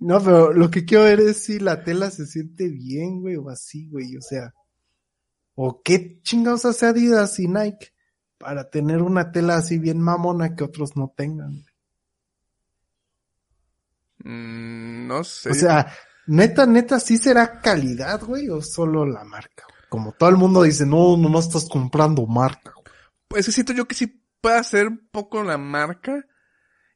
[0.00, 3.48] No, pero lo que quiero ver es si la tela se siente bien, güey, o
[3.50, 4.54] así, güey, o sea.
[5.54, 7.92] O qué chingados hace Adidas y Nike
[8.38, 11.64] para tener una tela así bien mamona que otros no tengan.
[14.28, 15.50] Mm, no sé.
[15.50, 15.90] O sea,
[16.26, 19.64] neta, neta, sí será calidad, güey, o solo la marca.
[19.66, 19.88] güey?
[19.88, 22.72] Como todo el mundo dice, no, nomás estás comprando marca.
[22.74, 22.94] güey.
[23.26, 26.26] Pues que siento yo que sí puede ser un poco la marca.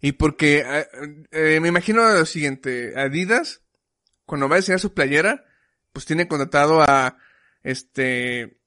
[0.02, 0.86] Y porque eh,
[1.30, 3.62] eh, me imagino lo siguiente, Adidas,
[4.26, 5.44] cuando va a diseñar su playera,
[5.92, 7.16] pues tiene contratado a
[7.62, 8.58] este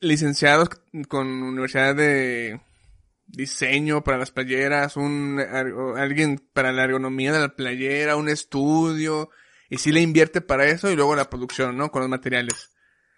[0.00, 0.70] licenciados
[1.08, 2.60] con universidad de
[3.26, 5.40] diseño para las playeras, un
[5.96, 9.30] alguien para la ergonomía de la playera, un estudio,
[9.68, 11.90] y sí le invierte para eso y luego la producción, ¿no?
[11.90, 12.72] Con los materiales.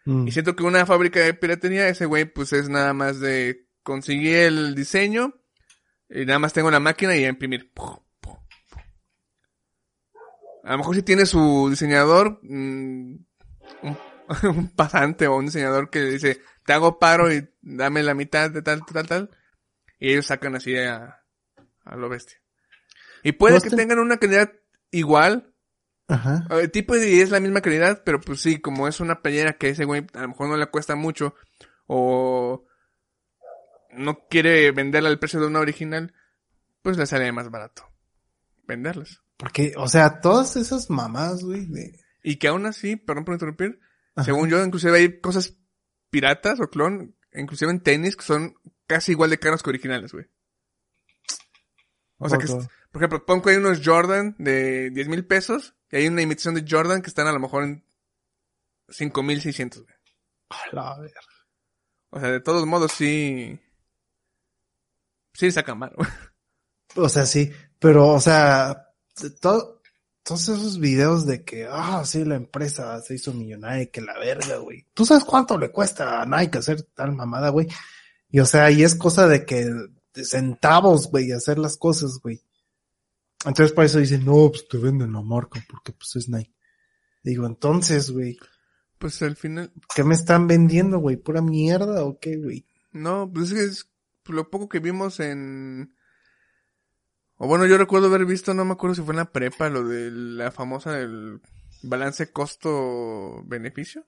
[0.04, 0.28] Mm.
[0.28, 4.36] Y siento que una fábrica de piratería, ese güey, pues es nada más de conseguir
[4.36, 5.34] el diseño
[6.08, 7.70] y nada más tengo la máquina y a imprimir.
[10.64, 13.16] A lo mejor si tiene su diseñador, mm,
[13.82, 13.98] un,
[14.44, 18.50] un pasante o un diseñador que le dice, te hago paro y dame la mitad
[18.50, 19.30] de tal, tal, tal.
[19.98, 21.22] Y ellos sacan así a,
[21.84, 22.38] a lo bestia.
[23.22, 24.52] Y puede ¿No que te- tengan una calidad
[24.90, 25.52] igual,
[26.06, 26.46] Ajá.
[26.50, 29.70] el tipo de es la misma calidad, pero pues sí, como es una playera que
[29.70, 31.34] ese güey a lo mejor no le cuesta mucho
[31.86, 32.64] o
[33.90, 36.14] no quiere venderla al precio de una original,
[36.82, 37.84] pues le sale más barato
[38.66, 39.22] venderlas.
[39.36, 41.98] Porque, o sea, todas esas mamás, güey, de...
[42.22, 43.80] Y que aún así, perdón por interrumpir,
[44.14, 44.24] Ajá.
[44.26, 45.56] según yo, inclusive hay cosas
[46.10, 48.54] piratas o clon, inclusive en tenis, que son
[48.86, 50.26] casi igual de caros que originales, güey.
[52.18, 52.46] O sea que,
[52.90, 56.54] por ejemplo, pon que hay unos Jordan de 10 mil pesos y hay una imitación
[56.54, 57.84] de Jordan que están a lo mejor en
[58.88, 59.94] 5 mil 600, güey.
[60.50, 61.20] A la verga.
[62.10, 63.60] O sea, de todos modos sí.
[65.34, 66.08] Sí sacan mal, güey.
[66.96, 68.88] O sea, sí, pero, o sea,
[69.20, 69.77] de to-
[70.28, 74.18] todos esos videos de que, ah, sí, la empresa se hizo millonaria y que la
[74.18, 74.86] verga, güey.
[74.92, 77.66] ¿Tú sabes cuánto le cuesta a Nike hacer tal mamada, güey?
[78.28, 82.42] Y, o sea, y es cosa de que, de centavos, güey, hacer las cosas, güey.
[83.46, 86.52] Entonces, por eso dicen, no, pues te venden la marca, porque pues es Nike.
[87.22, 88.38] Digo, entonces, güey,
[88.98, 89.72] Pues al final.
[89.94, 91.16] ¿qué me están vendiendo, güey?
[91.16, 92.66] ¿Pura mierda o qué, güey?
[92.92, 93.90] No, pues es que es
[94.26, 95.94] lo poco que vimos en.
[97.38, 99.84] O bueno, yo recuerdo haber visto, no me acuerdo si fue en la prepa, lo
[99.84, 101.40] de la famosa del
[101.82, 104.06] balance costo-beneficio.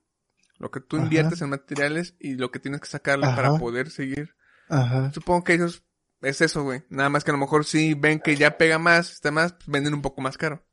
[0.58, 1.04] Lo que tú Ajá.
[1.04, 4.34] inviertes en materiales y lo que tienes que sacarle para poder seguir.
[4.68, 5.10] Ajá.
[5.12, 5.84] Supongo que ellos
[6.20, 6.82] es eso, güey.
[6.90, 9.68] Nada más que a lo mejor si ven que ya pega más, está más, pues
[9.68, 10.66] venden un poco más caro.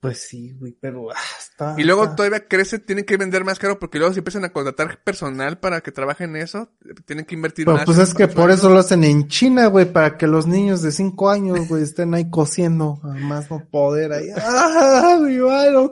[0.00, 1.16] Pues sí, güey, pero, ah,
[1.52, 1.74] está.
[1.78, 4.52] Y luego está- todavía crece, tienen que vender más caro porque luego si empiezan a
[4.52, 6.70] contratar personal para que trabaje en eso,
[7.06, 7.86] tienen que invertir Pero más.
[7.86, 10.90] pues es que por eso lo hacen en China, güey, para que los niños de
[10.92, 14.28] cinco años, güey, estén ahí cosiendo, además no poder ahí.
[14.36, 15.38] ¡Ah, mi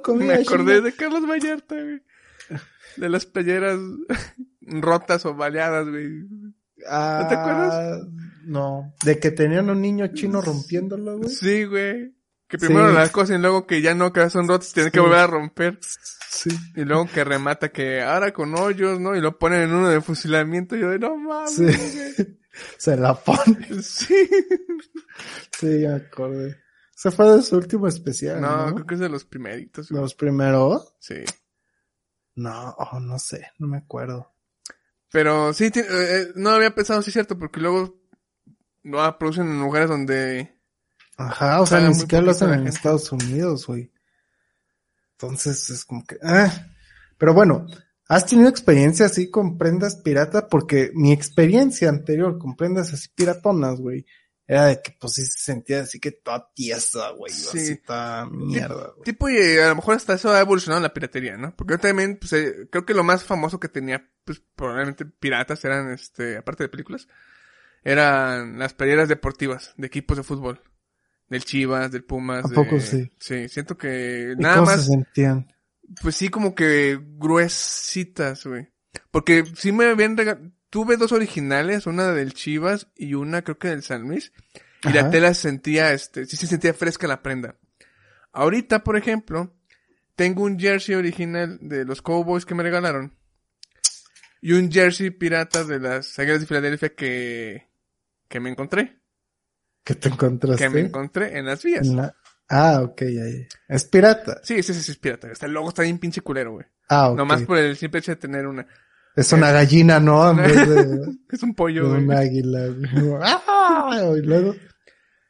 [0.03, 0.81] comida Me acordé china!
[0.81, 2.03] de Carlos Vallarta, güey.
[2.97, 3.79] De las playeras
[4.61, 6.27] rotas o baleadas, güey.
[6.89, 8.07] Ah, ¿No te acuerdas?
[8.45, 11.29] No, de que tenían un niño chino rompiéndolo, güey.
[11.31, 12.15] Sí, güey.
[12.51, 12.95] Que primero Sí.
[12.95, 15.79] las cosas y luego que ya no, que son rotas, tienen que volver a romper.
[16.29, 16.51] Sí.
[16.75, 19.15] Y luego que remata que ahora con hoyos, ¿no?
[19.17, 20.77] Y lo ponen en uno de fusilamiento.
[20.77, 21.67] Y yo de no mames, Sí.
[22.79, 23.83] Se la pone.
[23.83, 24.29] Sí.
[25.59, 26.61] Sí, ya acordé.
[26.95, 28.75] Se fue de su último especial, No, ¿no?
[28.75, 30.03] creo que es de los primeritos, güey.
[30.03, 30.95] Los primeros.
[30.99, 31.25] Sí.
[32.35, 34.35] No, oh, no sé, no me acuerdo.
[35.13, 38.01] Pero sí, eh, eh, no había pensado, sí es cierto, porque luego
[38.83, 40.60] lo producen en lugares donde...
[41.21, 42.67] Ajá, o sea, ni siquiera lo hacen en.
[42.67, 43.93] Estados Unidos, güey.
[45.13, 46.51] Entonces es como que, ah.
[47.19, 47.67] Pero bueno,
[48.09, 50.49] ¿has tenido experiencia así con prendas pirata?
[50.49, 54.07] Porque mi experiencia anterior con prendas así piratonas, güey,
[54.47, 57.31] era de que pues sí se sentía así que toda tiesa, güey.
[57.33, 57.59] Sí.
[57.59, 59.05] Así toda mierda, güey.
[59.05, 61.55] Tipo, y a lo mejor hasta eso ha evolucionado la piratería, ¿no?
[61.55, 65.63] Porque yo también, pues, eh, creo que lo más famoso que tenía, pues, probablemente piratas
[65.67, 67.09] eran, este, aparte de películas,
[67.85, 70.63] eran las playeras deportivas de equipos de fútbol.
[71.31, 72.45] Del Chivas, del Pumas.
[72.45, 73.11] ¿A de- poco sí?
[73.19, 75.51] Sí, siento que ¿Y nada cómo más, se sentían?
[76.03, 78.69] pues sí, como que gruesitas, güey.
[79.11, 83.69] Porque sí me habían regalado, tuve dos originales, una del Chivas y una creo que
[83.69, 84.33] del San Luis.
[84.85, 87.57] Y la tela se sentía, este, sí se sentía fresca la prenda.
[88.33, 89.55] Ahorita, por ejemplo,
[90.17, 93.15] tengo un jersey original de los Cowboys que me regalaron.
[94.41, 97.69] Y un jersey pirata de las Águilas de Filadelfia que,
[98.29, 99.00] que me encontré.
[99.85, 100.63] ¿Qué te encontraste?
[100.65, 101.87] Que me encontré en las vías.
[101.87, 102.15] En la-
[102.53, 103.23] Ah, ok, ya.
[103.69, 104.41] Es pirata.
[104.43, 105.29] Sí, sí, sí, sí, es pirata.
[105.31, 106.67] Hasta el logo está bien pinche culero, güey.
[106.89, 107.17] Ah, ok.
[107.19, 108.67] Nomás por el simple hecho de tener una.
[109.15, 110.31] Es una gallina, ¿no?
[110.33, 111.01] En vez de,
[111.31, 112.03] Es un pollo, güey.
[112.05, 112.67] un águila.
[112.67, 112.91] güey.
[113.23, 114.13] ¡Ah!
[114.17, 114.57] Y luego.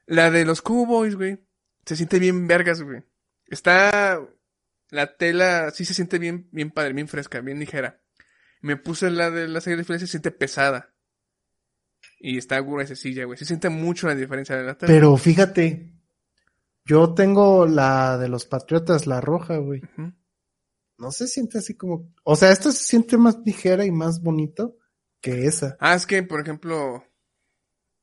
[0.07, 1.39] La de los Cowboys, güey.
[1.85, 3.03] Se siente bien vergas, güey.
[3.47, 4.21] Está...
[4.91, 8.01] La tela sí se siente bien, bien padre, bien fresca, bien ligera.
[8.61, 10.90] Me puse la de la serie de Filadelfia, se siente pesada.
[12.23, 13.39] Y está gruesecilla, güey.
[13.39, 14.93] Se siente mucho la diferencia de la tela.
[14.93, 15.95] Pero fíjate,
[16.85, 19.81] yo tengo la de los Patriotas, la roja, güey.
[20.99, 22.13] No se siente así como.
[22.25, 24.77] O sea, esta se siente más ligera y más bonito
[25.23, 25.79] que esa.
[25.81, 27.03] Ah, es que, por ejemplo...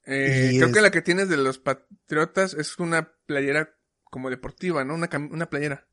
[0.06, 4.84] eh, creo es- que la que tienes de los Patriotas es una playera como deportiva,
[4.84, 4.96] ¿no?
[4.96, 5.88] Una, cam- una playera.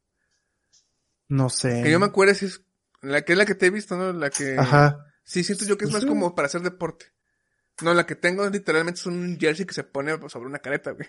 [1.28, 1.82] No sé.
[1.82, 2.64] Que yo me acuerdo si es...
[3.02, 4.14] La que es la que te he visto, ¿no?
[4.14, 4.56] La que...
[4.58, 5.04] Ajá.
[5.24, 6.08] Sí, siento yo que es Pues más sí.
[6.08, 7.06] como para hacer deporte.
[7.82, 11.08] No, la que tengo literalmente es un jersey que se pone sobre una careta, güey.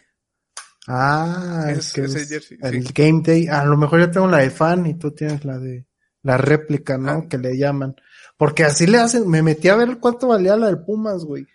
[0.87, 2.93] Ah, Es- es que ese es jersey, el sí.
[2.93, 3.47] Game Day.
[3.47, 5.85] A lo mejor yo tengo la de fan y tú tienes la de
[6.23, 7.11] la réplica, ¿no?
[7.11, 7.25] Ah.
[7.29, 7.95] Que le llaman.
[8.37, 9.27] Porque así le hacen.
[9.29, 11.47] Me metí a ver cuánto valía la del Pumas, güey.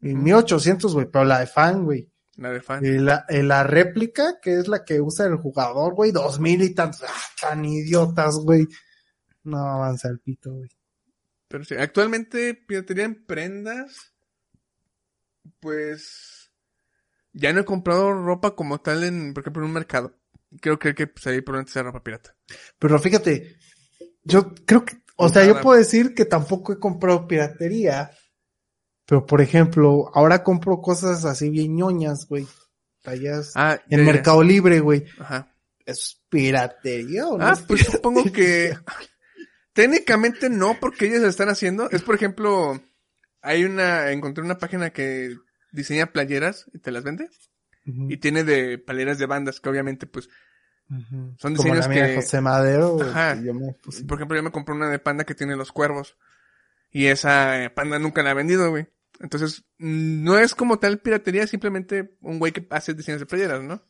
[0.00, 0.22] Y Ujú.
[0.22, 2.10] 1800, güey, pero la de fan, güey.
[2.36, 2.84] La de fan.
[2.84, 6.62] Y la, y la réplica, que es la que usa el jugador, güey, dos mil
[6.62, 7.02] y tantos.
[7.02, 8.66] Ah, tan idiotas, güey.
[9.44, 10.68] No avanza el pito, güey.
[11.48, 14.12] Pero sí, actualmente piratería en prendas,
[15.60, 16.50] pues
[17.32, 20.16] ya no he comprado ropa como tal en, por ejemplo, en un mercado.
[20.60, 22.36] Creo que, que pues, ahí probablemente sea ropa pirata.
[22.78, 23.56] Pero fíjate,
[24.24, 28.10] yo creo que, o sea, yo puedo decir que tampoco he comprado piratería.
[29.06, 32.46] Pero, por ejemplo, ahora compro cosas así bien ñoñas, güey.
[33.02, 34.04] Tallas Ah, en.
[34.04, 35.04] Mercado Libre, güey.
[35.18, 35.54] Ajá.
[35.84, 37.46] ¿Es piratería o no?
[37.46, 38.76] Ah, es pues supongo que
[39.72, 41.88] técnicamente no, porque ellos lo están haciendo.
[41.90, 42.80] Es, por ejemplo,
[43.42, 45.34] hay una, encontré una página que
[45.72, 47.28] diseña playeras y te las vende.
[47.84, 50.28] Y tiene de playeras de bandas, que obviamente, pues,
[50.88, 53.36] son Como diseños la mía que- José Madero, güey, Ajá.
[53.38, 55.70] que yo me puse- Por ejemplo, yo me compré una de panda que tiene los
[55.70, 56.16] cuervos.
[56.90, 58.88] Y esa eh, panda nunca la ha vendido, güey.
[59.20, 63.82] Entonces, no es como tal piratería, simplemente un güey que hace diseños de playeras, ¿no?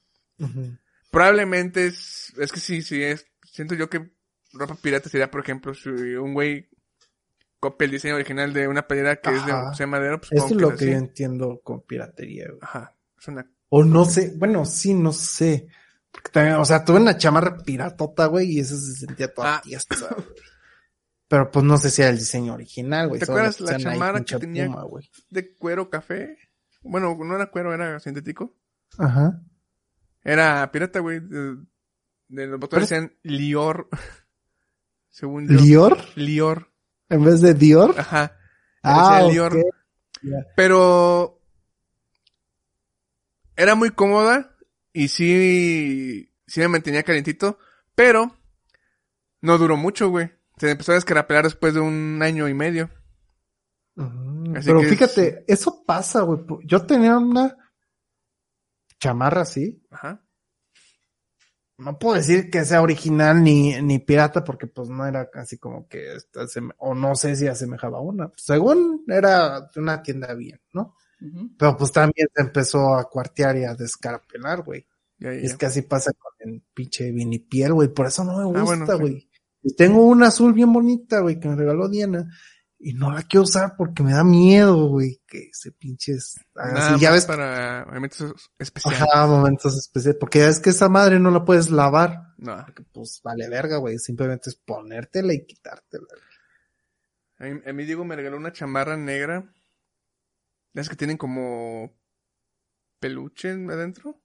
[1.10, 4.10] Probablemente es, es que sí, sí, es, siento yo que
[4.52, 6.68] ropa pirata sería, por ejemplo, si un güey
[7.60, 9.42] copia el diseño original de una playera que es
[9.78, 12.58] de Madero, pues Esto es lo que que yo entiendo con piratería, güey.
[12.62, 13.50] Ajá, es una...
[13.68, 15.68] O no sé, bueno, sí, no sé.
[16.10, 19.62] Porque también, o sea, tuve una chamarra piratota, güey, y eso se sentía toda Ah.
[19.64, 20.26] güey.
[21.28, 23.18] Pero pues no sé si era el diseño original, güey.
[23.18, 24.68] ¿Te acuerdas la chamarra que tenía?
[24.68, 25.10] güey.
[25.30, 26.38] de cuero café.
[26.82, 28.54] Bueno, no era cuero, era sintético.
[28.96, 29.42] Ajá.
[30.22, 31.20] Era pirata, güey.
[31.20, 31.56] De,
[32.28, 33.88] de los botones decían Lior.
[35.10, 35.58] Según yo.
[35.58, 35.98] ¿Dior?
[36.14, 36.70] Lior.
[37.08, 37.94] En vez de Dior.
[37.98, 38.36] Ajá.
[38.82, 39.28] Ah.
[40.56, 41.40] Pero
[43.56, 44.56] era muy cómoda
[44.92, 47.58] y sí, sí me mantenía calientito,
[47.94, 48.36] pero
[49.40, 50.30] no duró mucho, güey.
[50.58, 52.90] Se empezó a descarapelar después de un año y medio.
[53.96, 56.40] Así Pero fíjate, eso pasa, güey.
[56.64, 57.56] Yo tenía una
[58.98, 59.82] chamarra así.
[59.90, 60.25] Ajá.
[61.78, 65.86] No puedo decir que sea original ni, ni pirata porque pues no era casi como
[65.88, 68.32] que, aseme- o no sé si asemejaba a una.
[68.36, 70.94] Según era una tienda bien, ¿no?
[71.58, 74.86] Pero pues también se empezó a cuartear y a descarapelar, güey.
[75.18, 77.88] Ya, ya, Y es que así pasa con el pinche vinipiel, güey.
[77.88, 78.92] Por eso no me gusta, Ah, bueno, sí.
[78.98, 79.30] güey.
[79.62, 82.30] Y tengo una azul bien bonita, güey, que me regaló Diana.
[82.78, 86.38] Y no la quiero usar porque me da miedo, güey, que se pinches.
[86.54, 87.00] así.
[87.00, 89.00] Ya ves, para momentos especiales.
[89.02, 90.18] ajá, momentos especiales.
[90.20, 92.34] Porque es que esa madre no la puedes lavar.
[92.36, 92.56] No.
[92.66, 93.98] Porque pues vale verga, güey.
[93.98, 96.06] Simplemente es ponértela y quitártela.
[97.38, 99.50] A mí, a mí Diego me regaló una chamarra negra.
[100.74, 101.90] Las que tienen como
[103.00, 104.20] peluche adentro.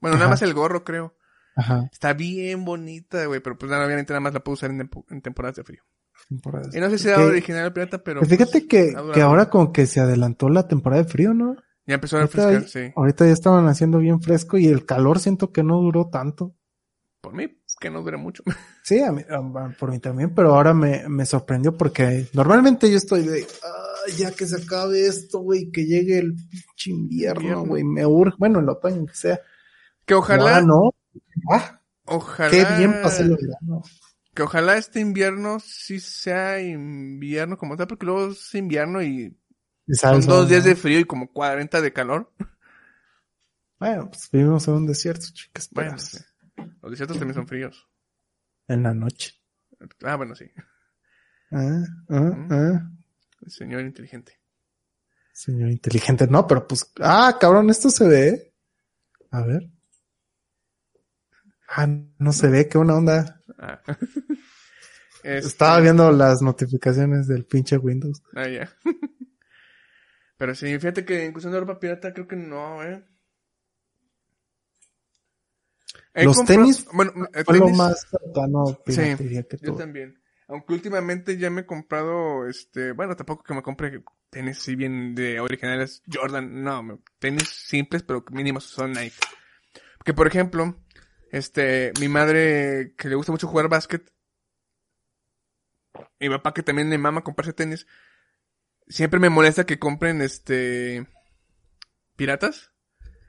[0.00, 1.16] Bueno, nada más el gorro, creo.
[1.54, 1.88] Ajá.
[1.92, 5.56] Está bien bonita, güey, pero pues nada, obviamente nada más la puedo usar en temporadas
[5.56, 5.84] de frío.
[6.28, 6.74] Temporadas.
[6.74, 9.20] Y no sé si Que- era original o pirata, pero Pues fíjate pues, que, que
[9.20, 11.56] ahora como que se adelantó la temporada de frío, ¿no?
[11.86, 12.92] ya empezó a refrescar, sí.
[12.94, 16.54] Ahorita ya estaban haciendo bien fresco y el calor siento que no duró tanto.
[17.20, 18.42] Por mí, que no dure mucho.
[18.84, 22.96] Sí, a mí- a- por mí también, pero ahora me, me sorprendió porque normalmente yo
[22.96, 27.64] estoy de, "Ah, ya que se acabe esto, güey, que llegue el pinche invierno, Invierno.
[27.66, 29.40] güey, me urge, bueno, el otoño, que sea.
[30.04, 30.90] Que ojalá, Ah, no.
[31.52, 33.82] Ah, ojalá, qué bien pasé el verano.
[34.34, 39.36] Que ojalá este invierno sí sea invierno como tal, porque luego es invierno y
[39.86, 42.32] Y son dos días de frío y como 40 de calor.
[43.78, 46.18] Bueno, pues vivimos en un desierto, chicas, Bueno, sí.
[46.80, 47.88] los desiertos también son fríos.
[48.68, 49.34] En la noche.
[50.04, 50.44] Ah, bueno, sí.
[51.50, 52.90] Ah, ah, ah.
[53.48, 54.38] Señor inteligente.
[55.32, 58.54] Señor inteligente, no, pero pues, ah, cabrón, esto se ve.
[59.30, 59.68] A ver.
[61.74, 61.86] Ah,
[62.18, 63.40] no se ve, qué una onda.
[63.58, 63.80] Ah.
[65.24, 68.20] Este- Estaba viendo las notificaciones del pinche Windows.
[68.34, 68.68] Ah, ya.
[70.36, 73.04] Pero sí, fíjate que en cuestión de ropa pirata creo que no, eh.
[76.14, 80.20] He Los comprado- tenis bueno, eh, Fue lo tenis, más cercano que yo también.
[80.48, 85.14] Aunque últimamente ya me he comprado, este, bueno, tampoco que me compre tenis si bien
[85.14, 89.16] de originales Jordan, no, tenis simples, pero mínimos son Nike.
[89.98, 90.81] Porque, por ejemplo,
[91.32, 94.12] este, mi madre, que le gusta mucho jugar básquet,
[96.20, 97.86] y mi papá que también le mama comprarse tenis,
[98.86, 101.06] siempre me molesta que compren, este,
[102.16, 102.70] piratas.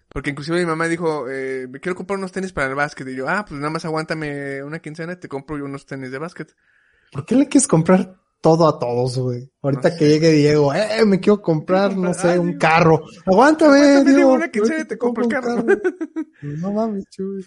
[0.09, 3.07] Porque inclusive mi mamá dijo, eh, me quiero comprar unos tenis para el básquet.
[3.07, 6.11] Y yo, ah, pues nada más aguántame una quincena y te compro yo unos tenis
[6.11, 6.55] de básquet.
[7.11, 9.51] ¿Por qué le quieres comprar todo a todos, güey?
[9.63, 10.09] Ahorita No que sé.
[10.09, 12.59] llegue Diego, eh, me quiero comprar, no sé, Ah, un Diego.
[12.59, 13.03] carro.
[13.25, 14.33] Aguántame, Aguántame, Diego.
[14.33, 15.65] Una quincena y te compro el un carro.
[16.41, 17.43] No mames, chuy.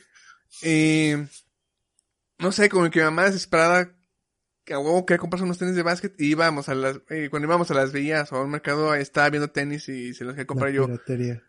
[0.62, 1.12] Y
[2.38, 3.92] no sé, como que mi mamá desesperada,
[4.64, 7.46] que a huevo quería comprarse unos tenis de básquet y íbamos a las, eh, cuando
[7.46, 10.46] íbamos a las villas o a un mercado, estaba viendo tenis y se los quería
[10.46, 10.88] comprar yo.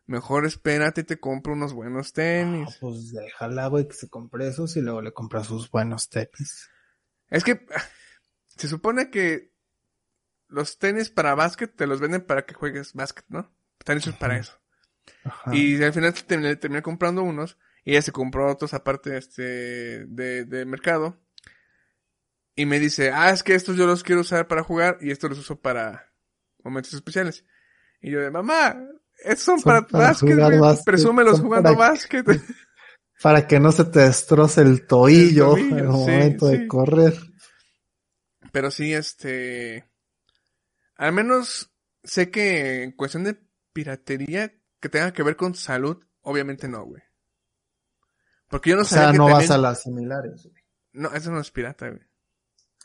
[0.06, 2.78] Mejor espérate y te compro unos buenos Ah, tenis.
[2.80, 6.70] pues déjala, güey, que se compre esos y luego le compra sus buenos tenis.
[7.30, 7.84] Es que ah,
[8.56, 9.52] se supone que
[10.48, 13.52] los tenis para básquet te los venden para que juegues básquet, ¿no?
[13.80, 14.54] Están hechos para eso.
[15.24, 15.56] Ajá.
[15.56, 17.58] Y al final terminé, terminé comprando unos
[17.88, 21.18] y ella se compró otros aparte este de, de mercado.
[22.54, 25.30] Y me dice, ah, es que estos yo los quiero usar para jugar y estos
[25.30, 26.12] los uso para
[26.66, 27.46] momentos especiales.
[28.02, 28.78] Y yo de, mamá,
[29.24, 32.26] estos son, Son para, para básquet, básquet, Presúmelos jugando para- básquet.
[33.24, 36.58] Para que no se te destroce el tobillo, El tobillo, en el sí, momento sí.
[36.58, 37.14] de correr.
[38.52, 39.86] Pero sí, este...
[40.98, 41.72] Al menos
[42.04, 43.40] sé que en cuestión de
[43.72, 47.02] piratería que tenga que ver con salud, obviamente no, güey.
[48.50, 49.48] Porque yo no o sabía sea, que no también...
[49.50, 50.44] vas a las similares.
[50.44, 50.64] güey.
[50.94, 52.02] No, eso no es pirata, güey.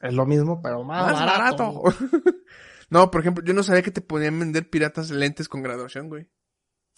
[0.00, 1.82] Es lo mismo, pero más, Más barato.
[1.82, 1.96] barato.
[2.90, 6.28] no, por ejemplo, yo no sabía que te podían vender piratas lentes con graduación, güey.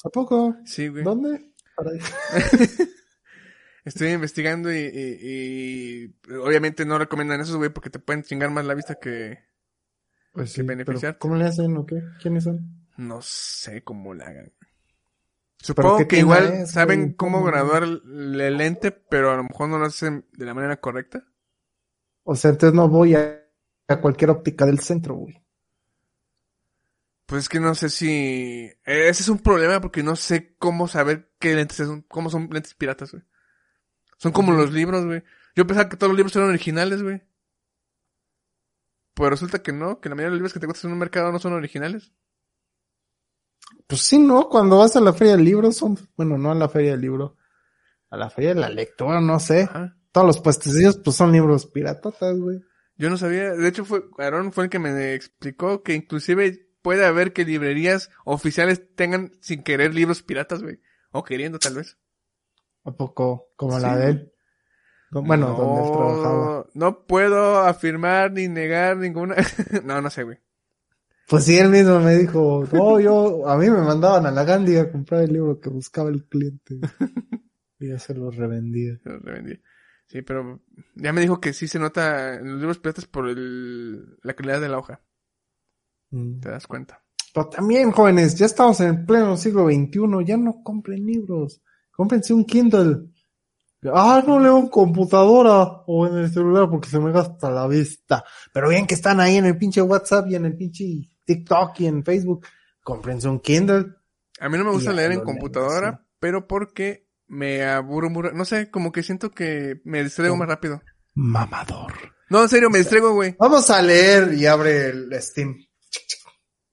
[0.04, 0.56] ¿A poco?
[0.64, 1.04] Sí, güey.
[1.04, 1.52] ¿Dónde?
[1.76, 1.90] Para-
[3.84, 5.18] Estoy investigando y, y-
[6.26, 9.38] y obviamente no recomiendan esos, güey, porque te pueden chingar más la vista que...
[10.32, 11.12] Pues que sí, beneficiar.
[11.12, 12.02] pero ¿Cómo le hacen o qué?
[12.20, 12.86] ¿Quiénes son?
[12.96, 14.52] No sé cómo la hagan.
[15.72, 17.14] ¿Pero Supongo que igual es, saben güey?
[17.14, 21.24] cómo graduar el, lente, pero a lo mejor no lo hacen de la manera correcta.
[22.22, 23.40] O sea, entonces no voy a,
[23.88, 25.42] a cualquier óptica del centro, güey.
[27.26, 28.70] Pues es que no sé si...
[28.84, 32.74] Ese es un problema porque no sé cómo saber qué lentes son, cómo son lentes
[32.74, 33.24] piratas, güey.
[34.18, 35.22] Son como los libros, güey.
[35.56, 37.22] Yo pensaba que todos los libros eran originales, güey.
[39.14, 40.98] Pues resulta que no, que la mayoría de los libros que te encuentras en un
[40.98, 42.12] mercado no son originales.
[43.86, 44.48] Pues sí, ¿no?
[44.48, 47.36] Cuando vas a la feria del libro son, bueno, no a la feria del libro,
[48.10, 49.62] a la feria de la lectura, no sé.
[49.62, 49.96] Ajá.
[50.12, 52.60] Todos los puestecillos pues son libros piratotas, güey.
[52.96, 57.04] Yo no sabía, de hecho fue, Aaron fue el que me explicó que inclusive puede
[57.04, 60.78] haber que librerías oficiales tengan sin querer libros piratas, güey.
[61.10, 61.98] O queriendo tal vez.
[62.84, 63.48] ¿A poco?
[63.56, 63.82] Como Sí.
[63.82, 64.32] la de él.
[65.10, 66.66] No, Bueno, no, donde él trabajaba.
[66.74, 69.34] No puedo afirmar ni negar ninguna.
[69.84, 70.38] no, no sé, güey.
[71.28, 74.76] Pues sí, él mismo me dijo, no, yo, a mí me mandaban a la Gandhi
[74.76, 76.78] a comprar el libro que buscaba el cliente.
[77.80, 78.98] y ya se lo revendía.
[79.02, 79.58] Se los revendí.
[80.06, 80.60] Sí, pero
[80.94, 84.60] ya me dijo que sí se nota en los libros piratas por el, la calidad
[84.60, 85.00] de la hoja.
[86.10, 86.40] Mm.
[86.40, 87.02] Te das cuenta.
[87.32, 92.44] Pero también, jóvenes, ya estamos en pleno siglo XXI, ya no compren libros, cómprense un
[92.44, 93.08] Kindle.
[93.92, 98.24] Ah, no leo en computadora o en el celular porque se me gasta la vista.
[98.52, 100.84] Pero bien que están ahí en el pinche WhatsApp y en el pinche
[101.24, 102.46] TikTok y en Facebook.
[102.82, 103.86] Cómprense un Kindle.
[104.40, 106.14] A mí no me gusta leer en computadora, sí.
[106.18, 110.82] pero porque me aburro No sé, como que siento que me distraigo más rápido.
[111.14, 111.92] Mamador.
[112.30, 113.36] No, en serio, me distraigo, güey.
[113.38, 115.56] Vamos a leer y abre el Steam.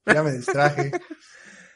[0.05, 0.91] Ya me distraje.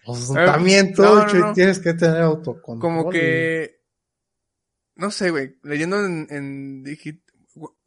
[0.05, 1.53] Pues, también no, no, no.
[1.53, 2.80] tienes que tener autocontrol.
[2.80, 3.82] Como que...
[4.93, 5.57] No sé, güey.
[5.63, 7.23] Leyendo en, en digi-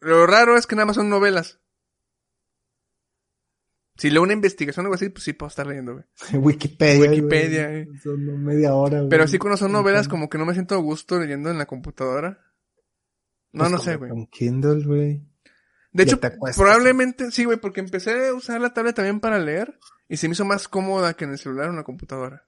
[0.01, 1.61] Lo raro es que nada más son novelas.
[3.99, 6.05] Si leo una investigación o algo así, pues sí puedo estar leyendo, güey.
[6.40, 7.01] Wikipedia.
[7.11, 7.82] Wikipedia, güey.
[7.82, 7.88] eh.
[8.03, 9.11] Son media hora, güey.
[9.11, 11.66] Pero sí cuando son novelas, como que no me siento a gusto leyendo en la
[11.66, 12.40] computadora.
[13.53, 14.11] No, Pues no sé, güey.
[14.11, 15.26] Con Kindle, güey.
[15.90, 16.62] De hecho, acuestas.
[16.62, 19.78] probablemente sí, güey, porque empecé a usar la tablet también para leer
[20.09, 22.46] y se me hizo más cómoda que en el celular o en la computadora.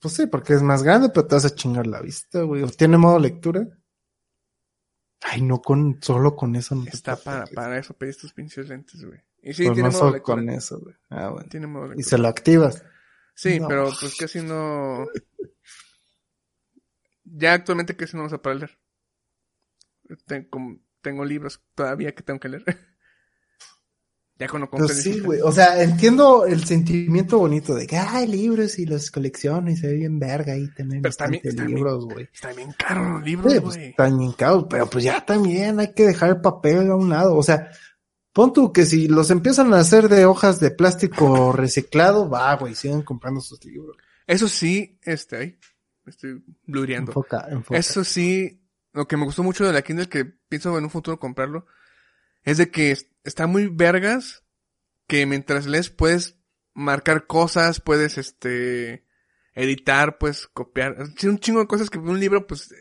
[0.00, 2.62] Pues sí, porque es más grande, pero te vas a chingar la vista, güey.
[2.62, 3.66] ¿O ¿Tiene modo lectura?
[5.20, 9.04] Ay, no, con, solo con eso no Está para, para eso, pedí estos pinches lentes,
[9.04, 9.20] güey.
[9.42, 10.36] Y sí, Pues tiene no modo lectura.
[10.36, 10.94] con eso, güey.
[11.10, 11.48] Ah, bueno.
[11.50, 12.84] Tiene modo Y se lo activas.
[13.34, 13.68] Sí, No.
[13.68, 15.06] pero pues casi no...
[17.24, 18.78] Ya actualmente casi no uso para leer.
[20.26, 22.64] Tengo, tengo libros todavía que tengo que leer.
[24.38, 25.26] ya cuando compré sí, digital.
[25.26, 25.40] güey.
[25.42, 29.88] O sea, entiendo el sentimiento bonito de que hay libros y los colecciono y se
[29.88, 32.28] ve bien verga ahí tener Pero también- libros, güey.
[32.32, 33.64] Están bien caros los libros, Sí, güey.
[33.74, 37.10] pues están bien caros, pero pues ya también hay que dejar el papel a un
[37.10, 37.36] lado.
[37.36, 37.70] O sea,
[38.38, 42.76] pon tú que si los empiezan a hacer de hojas de plástico reciclado, va, güey,
[42.76, 43.96] siguen comprando sus libros.
[44.28, 45.58] Eso sí, este, ahí,
[46.06, 47.10] estoy blureando.
[47.10, 47.76] Enfoca, enfoca.
[47.76, 48.62] Eso sí,
[48.92, 51.66] lo que me gustó mucho de la Kindle que pienso en un futuro comprarlo,
[52.44, 54.44] es de que es- está muy vergas
[55.08, 56.38] que mientras lees puedes
[56.74, 59.04] marcar cosas, puedes este
[59.54, 62.72] editar, puedes copiar, un chingo de cosas que un libro pues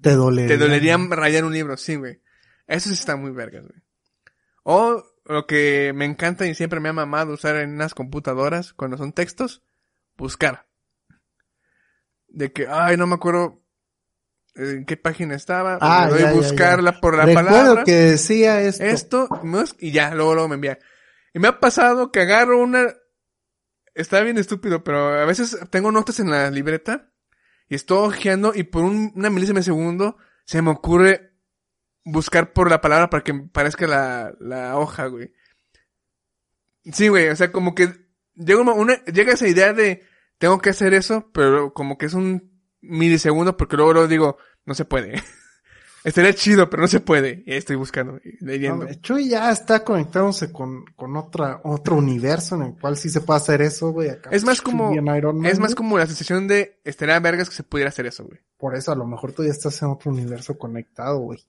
[0.00, 0.48] Te dolería.
[0.48, 2.22] te dolería rayar un libro, sí, güey.
[2.66, 3.83] Eso sí está muy vergas, güey.
[4.64, 8.96] O lo que me encanta y siempre me ha mamado usar en unas computadoras cuando
[8.98, 9.62] son textos,
[10.16, 10.66] buscar.
[12.28, 13.62] De que, ay, no me acuerdo
[14.56, 17.92] en qué página estaba, Ah, le doy ya, ya, buscarla por la Recuerdo palabra, que
[17.92, 18.84] decía esto.
[18.84, 19.28] esto,
[19.78, 20.78] y ya, luego, luego me envía.
[21.32, 22.94] Y me ha pasado que agarro una,
[23.94, 27.10] está bien estúpido, pero a veces tengo notas en la libreta
[27.68, 31.33] y estoy hojeando y por un, una milésima de segundo se me ocurre
[32.04, 35.32] buscar por la palabra para que parezca la, la hoja, güey.
[36.92, 37.94] Sí, güey, o sea, como que
[38.34, 40.02] llega una, llega esa idea de
[40.38, 42.52] tengo que hacer eso, pero como que es un
[42.82, 44.36] milisegundo porque luego, luego digo,
[44.66, 45.14] no se puede.
[46.04, 47.42] Estaría chido, pero no se puede.
[47.46, 48.84] Y ahí estoy buscando, leyendo.
[48.84, 53.22] No, Chuy ya está conectándose con, con otra, otro universo en el cual sí se
[53.22, 54.10] puede hacer eso, güey.
[54.10, 54.28] acá.
[54.30, 57.88] Es más como- Man, Es más como la sensación de estaría vergas que se pudiera
[57.88, 58.38] hacer eso, güey.
[58.58, 61.40] Por eso a lo mejor tú ya estás en otro universo conectado, güey.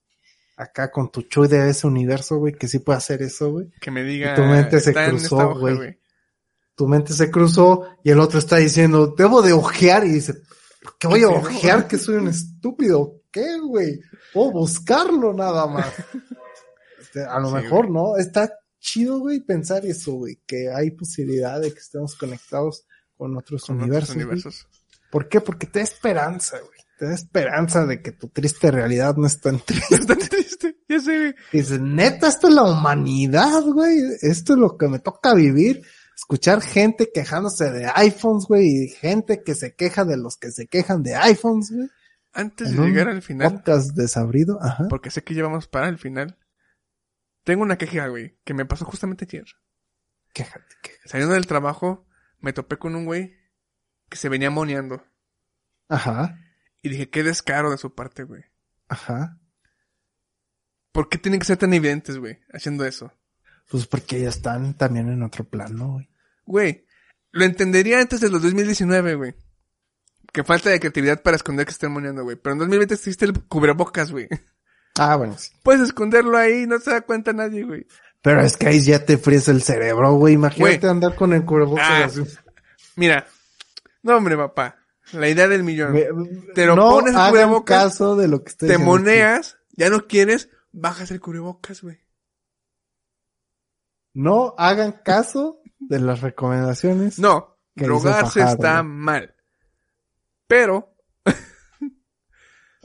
[0.57, 3.71] Acá con tu Chuy de ese universo, güey, que sí puede hacer eso, güey.
[3.81, 4.31] Que me diga.
[4.33, 5.99] Y tu mente se "Está en cruzó, güey.
[6.75, 10.33] Tu mente se cruzó y el otro está diciendo, debo de ojear y dice,
[10.81, 13.21] ¿por qué voy a ojear que soy un estúpido?
[13.31, 13.99] ¿Qué, güey?
[14.33, 15.87] Puedo buscarlo nada más.
[16.99, 18.17] Este, a lo Sí, mejor, ¿no?
[18.17, 22.85] Está chido, güey, pensar eso, güey, que hay posibilidad de que estemos conectados
[23.17, 24.15] con otros Con otros universos.
[24.15, 24.25] güey.
[24.25, 24.67] universos.
[25.11, 25.39] ¿Por qué?
[25.41, 26.74] Porque te da esperanza, güey.
[26.97, 29.95] Te da esperanza de que tu triste realidad no es tan triste.
[29.95, 30.77] Está triste.
[30.87, 31.35] Ya sé, güey.
[31.51, 33.97] Dices, neta, esto es la humanidad, güey.
[34.21, 35.81] Esto es lo que me toca vivir.
[36.15, 40.67] Escuchar gente quejándose de iPhones, güey, y gente que se queja de los que se
[40.67, 41.89] quejan de iPhones, güey.
[42.31, 44.87] Antes En de llegar al final, Podcast desabrido, ajá.
[44.89, 46.37] porque sé que llevamos para el final,
[47.45, 49.45] tengo una queja, güey, que me pasó justamente ayer.
[50.33, 51.07] Quéjate, quéjate.
[51.09, 52.05] Saliendo del trabajo,
[52.39, 53.35] me topé con un güey
[54.09, 55.03] que se venía moneando.
[55.87, 56.37] Ajá,
[56.85, 58.43] Y dije, qué descaro de su parte, güey.
[58.89, 59.39] ajá.
[60.91, 63.11] ¿Por qué tienen que ser tan evidentes, güey, haciendo eso?
[63.69, 66.09] Pues porque ya están también en otro plano, güey.
[66.45, 66.85] Güey,
[67.31, 69.35] lo entendería antes de los 2019, güey.
[70.31, 72.35] Que falta de creatividad para esconder que estén moneando, güey.
[72.37, 74.27] Pero en 2020 existe el cubrebocas, güey.
[74.97, 75.51] Ah, bueno, sí.
[75.63, 77.87] Puedes esconderlo ahí, no se da cuenta nadie, güey.
[78.21, 80.35] Pero es que ahí ya te fríes el cerebro, güey.
[80.35, 80.91] Imagínate Güey.
[80.91, 82.05] andar con el cubrebocas Ah.
[82.05, 82.21] así.
[82.95, 83.27] Mira,
[84.03, 84.77] no hombre, papá.
[85.13, 85.93] La idea del millón.
[85.93, 86.05] Me-
[86.53, 89.89] Te lo no pones el cubrebocas, caso de lo que estoy Te diciendo moneas, ya
[89.89, 91.99] no quieres, bajas el cubrebocas, güey.
[94.13, 97.19] No hagan caso de las recomendaciones.
[97.19, 98.53] No, drogarse Fajardo.
[98.63, 99.35] está mal.
[100.47, 100.91] Pero,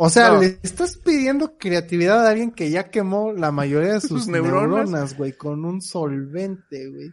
[0.03, 0.41] O sea, No.
[0.41, 4.89] le estás pidiendo creatividad a alguien que ya quemó la mayoría de sus, Sus neuronas.
[4.89, 7.13] neuronas, güey, con un solvente, güey.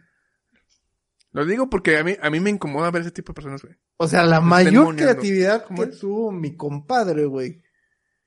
[1.32, 3.74] Lo digo porque a mí, a mí me incomoda ver ese tipo de personas, güey.
[3.98, 5.98] O sea, la mayor creatividad ¿Cómo que es?
[5.98, 7.62] tuvo mi compadre, güey,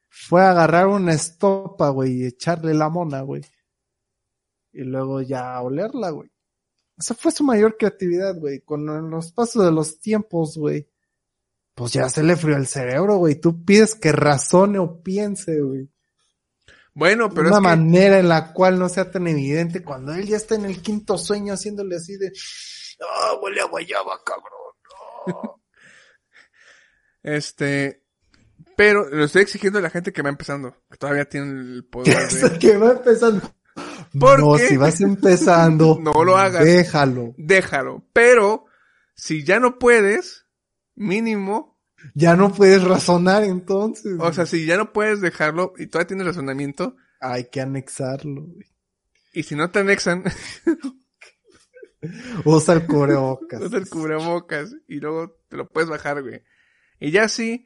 [0.09, 3.41] fue agarrar una estopa, güey, y echarle la mona, güey.
[4.73, 6.29] Y luego ya olerla, güey.
[6.97, 10.87] Esa fue su mayor creatividad, güey, con los pasos de los tiempos, güey.
[11.73, 13.35] pues ya se le frió el cerebro, güey.
[13.35, 15.89] Tú pides que razone o piense, güey.
[16.93, 20.27] Bueno, pero Una es que, manera en la cual no sea tan evidente cuando él
[20.27, 22.31] ya está en el quinto sueño haciéndole así de,
[23.09, 24.51] ah, huele a guayaba, cabrón.
[25.27, 25.61] no".
[27.23, 28.03] este,
[28.75, 32.27] pero lo estoy exigiendo a la gente que va empezando, que todavía tiene el poder
[32.29, 32.59] de...
[32.59, 33.53] que va empezando.
[34.19, 34.67] ¿Por no, qué?
[34.67, 36.65] si vas empezando, No lo hagas.
[36.65, 37.33] Déjalo.
[37.37, 38.65] Déjalo, pero
[39.13, 40.45] si ya no puedes,
[40.95, 41.79] mínimo,
[42.15, 44.13] Ya no puedes razonar entonces.
[44.19, 48.67] o sea, si ya no puedes dejarlo y todavía tienes razonamiento, hay que anexarlo, güey.
[49.33, 50.23] y si no te anexan,
[52.45, 53.61] Usa el cubrebocas.
[53.61, 56.43] usa el cubrebocas y luego te lo puedes bajar, güey.
[56.99, 57.65] Y ya sí,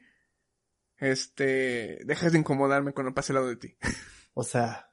[0.98, 3.76] este, dejas de incomodarme cuando pase al lado de ti.
[4.34, 4.90] O sea,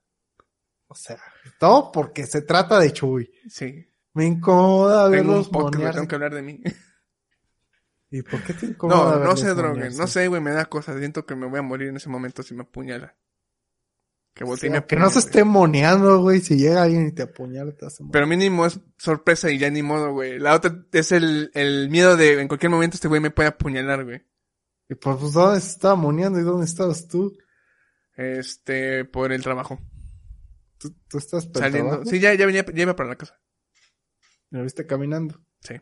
[0.87, 1.17] o sea,
[1.59, 3.31] todo porque se trata de Chuy.
[3.49, 3.87] Sí.
[4.13, 5.97] Me incomoda Tengo un verlos podcast, monearse.
[5.97, 6.61] tengo que hablar de mí.
[8.11, 10.65] ¿Y por qué te incomoda No, no verlos se droguen, no sé, güey, me da
[10.65, 13.15] cosa, siento que me voy a morir en ese momento si me apuñala.
[14.33, 16.39] Que y me que no se esté moneando, güey.
[16.41, 19.83] Si llega alguien y te apuñala, te hace Pero mínimo es sorpresa y ya ni
[19.83, 20.39] modo, güey.
[20.39, 24.03] La otra es el, el miedo de en cualquier momento este güey me puede apuñalar,
[24.03, 24.25] güey.
[24.89, 27.31] Y pues, pues, ¿dónde se estaba moneando y dónde estabas tú?
[28.15, 29.79] Este, por el trabajo.
[30.79, 31.89] ¿Tú, tú estás Saliendo.
[31.91, 32.09] trabajo?
[32.09, 33.39] Sí, ya, ya venía, ya iba para la casa.
[34.49, 35.39] ¿Me viste caminando?
[35.61, 35.75] Sí,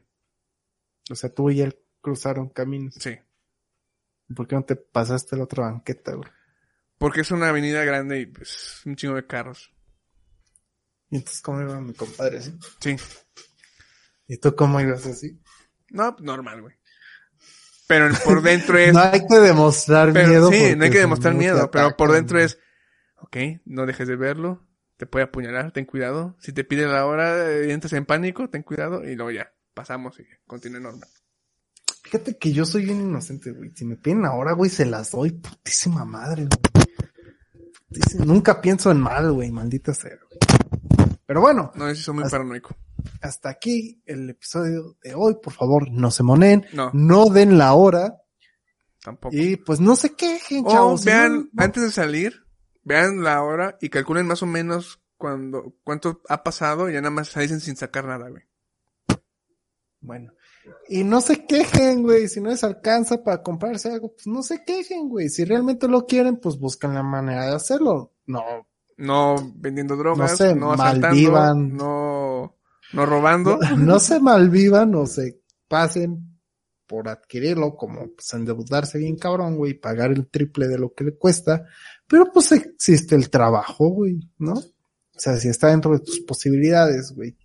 [1.10, 2.96] O sea, tú y él cruzaron caminos.
[2.96, 3.18] sí.
[4.34, 6.30] ¿Por qué no te pasaste la otra banqueta, güey?
[7.02, 9.74] Porque es una avenida grande y pues un chingo de carros.
[11.10, 12.54] Y entonces, ¿cómo iba mi compadre así?
[12.80, 12.96] Sí.
[14.28, 15.42] ¿Y tú cómo ibas así?
[15.90, 16.76] No, normal, güey.
[17.88, 18.94] Pero por dentro es...
[18.94, 20.52] No hay que demostrar pero, miedo.
[20.52, 22.60] sí, no hay que demostrar miedo, pero por dentro es...
[23.16, 23.36] Ok,
[23.66, 24.64] no dejes de verlo.
[24.98, 26.38] Te puede apuñalar, ten cuidado.
[26.40, 29.04] Si te pide la hora, eh, entras en pánico, ten cuidado.
[29.10, 31.10] Y luego ya, pasamos y continúa normal.
[32.04, 33.72] Fíjate que yo soy bien inocente, güey.
[33.74, 35.32] Si me piden ahora, güey, se las doy.
[35.32, 36.81] Putísima madre, güey.
[38.26, 39.52] Nunca pienso en mal, güey.
[39.52, 40.40] Maldita sea, güey.
[41.26, 42.76] Pero bueno, No, sí soy muy Hasta- paranoico.
[43.22, 45.36] hasta aquí el episodio de hoy.
[45.42, 46.66] Por favor, no se monen.
[46.74, 48.18] No, No den la hora.
[49.04, 49.36] tampoco.
[49.36, 51.06] Y pues no se quejen, O chavos.
[51.06, 52.46] vean, No, antes de salir,
[52.84, 57.12] vean la hora y calculen más o menos cuando, cuánto ha pasado y ya nada
[57.12, 58.44] más se dicen sin sacar nada, güey.
[60.02, 60.34] Bueno.
[60.88, 62.28] Y no se quejen, güey.
[62.28, 65.30] Si no les alcanza para comprarse algo, pues no se quejen, güey.
[65.30, 68.14] Si realmente lo quieren, pues buscan la manera de hacerlo.
[68.28, 68.44] No,
[68.98, 71.76] No vendiendo drogas, No sé, no malvivan.
[71.76, 72.56] no,
[72.94, 73.58] no robando.
[73.78, 76.40] no se malvivan o se pasen
[76.86, 81.18] por adquirirlo, como pues endeudarse bien cabrón, güey, pagar el triple de lo que le
[81.18, 81.66] cuesta.
[82.06, 84.54] Pero pues existe el trabajo, güey, ¿no?
[84.54, 87.38] O sea, si está dentro de tus posibilidades, güey.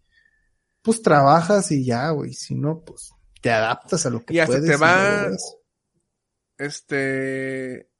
[0.87, 2.33] Pues trabajas y ya, güey.
[2.33, 3.11] Si no, pues
[3.43, 4.71] te adaptas a lo que Y hasta puedes.
[4.71, 5.29] te y va-.
[6.59, 7.91] Este,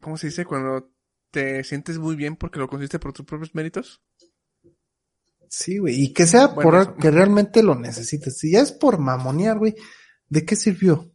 [0.00, 0.44] ¿cómo se dice?
[0.44, 0.92] Cuando
[1.30, 4.02] te sientes muy bien porque lo conseguiste por tus propios méritos.
[5.48, 6.00] Sí, güey.
[6.02, 6.96] Y que sea Bueno, por eso.
[6.96, 8.38] que realmente lo necesites.
[8.38, 9.74] Si ya es por mamonear, güey,
[10.28, 11.10] ¿de qué sirvió?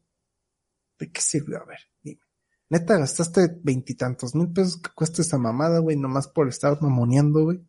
[0.99, 1.59] ¿De qué sirvió?
[1.61, 2.21] A ver, dime.
[2.69, 7.61] Neta, gastaste veintitantos mil pesos que cuesta esa mamada, güey, nomás por estar mamoneando, güey.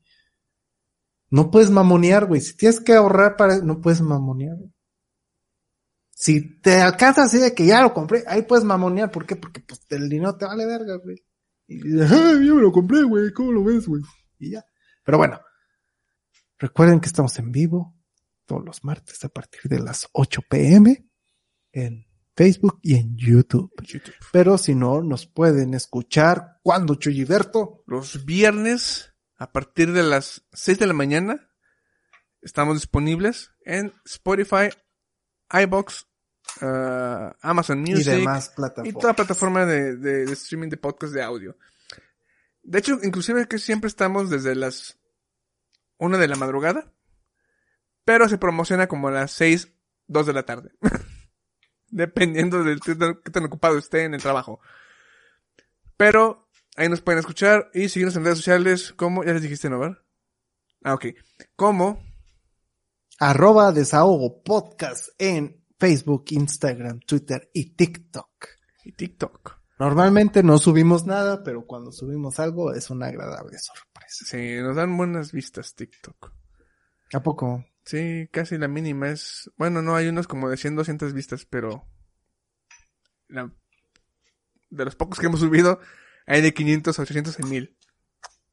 [1.30, 2.40] No puedes mamonear, güey.
[2.40, 4.56] Si tienes que ahorrar para, no puedes mamonear.
[4.56, 4.70] güey.
[6.10, 9.10] Si te alcanza así de que ya lo compré, ahí puedes mamonear.
[9.10, 9.36] ¿Por qué?
[9.36, 11.24] Porque pues el dinero te vale verga, güey.
[11.66, 13.32] Y, "Ah, yo me lo compré, güey.
[13.32, 14.02] ¿Cómo lo ves, güey?
[14.38, 14.64] Y ya.
[15.04, 15.40] Pero bueno.
[16.58, 17.96] Recuerden que estamos en vivo
[18.46, 21.08] todos los martes a partir de las 8 pm
[21.72, 22.06] en
[22.36, 23.72] Facebook y en YouTube.
[23.82, 24.14] YouTube.
[24.32, 27.82] Pero si no, nos pueden escuchar cuando Chuyberto.
[27.86, 31.50] Los viernes, a partir de las 6 de la mañana,
[32.42, 34.68] estamos disponibles en Spotify,
[35.50, 36.06] iBox,
[36.60, 39.00] ah, Amazon y Music demás y plataformas.
[39.00, 41.56] toda plataforma de, de- de streaming de podcast de audio.
[42.62, 44.98] De hecho, inclusive que siempre estamos desde las
[45.98, 46.92] 1 de la madrugada,
[48.04, 49.68] pero se promociona como a las 6,
[50.06, 50.72] 2 de la tarde.
[51.88, 54.60] Dependiendo de qué tan, qué tan ocupado esté en el trabajo.
[55.96, 56.43] Pero
[56.76, 59.78] ahí nos pueden escuchar y seguirnos en redes sociales como, ya les dijiste, ¿no?
[59.78, 59.98] ¿verdad?
[60.82, 61.06] Ah, ok.
[61.56, 62.02] Como,
[63.18, 68.46] Arroba desahogo podcast en Facebook, Instagram, Twitter y TikTok.
[68.84, 69.58] y TikTok.
[69.78, 74.24] Normalmente no subimos nada, pero cuando subimos algo es una agradable sorpresa.
[74.26, 76.32] Sí, nos dan buenas vistas TikTok.
[77.12, 77.64] ¿A poco?
[77.84, 79.50] Sí, casi la mínima es...
[79.56, 81.86] Bueno, no, hay unos como de 100, 200 vistas, pero...
[83.28, 83.52] la-
[84.70, 85.80] De los pocos que hemos subido,
[86.26, 87.76] hay de 500 a 800 en 1000.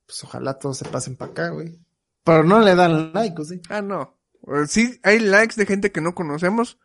[0.06, 1.80] Pues ojalá todos se pasen para acá, güey.
[2.24, 3.62] Pero no le dan like, ¿o sí?
[3.70, 4.20] Ah, no.
[4.68, 6.80] Sí, hay likes de gente que no conocemos,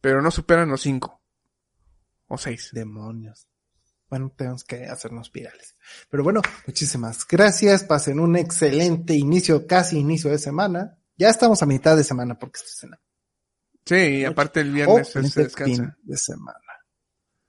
[0.00, 1.20] pero no superan los 5.
[2.28, 2.70] O seis.
[2.72, 3.48] Demonios.
[4.08, 5.76] Bueno, tenemos que hacernos virales.
[6.10, 7.84] Pero bueno, muchísimas gracias.
[7.84, 10.98] Pasen un excelente inicio, casi inicio de semana.
[11.16, 13.00] Ya estamos a mitad de semana porque esto es cena.
[13.84, 15.96] Sí, y aparte el viernes se, se descansa.
[16.02, 16.58] de semana.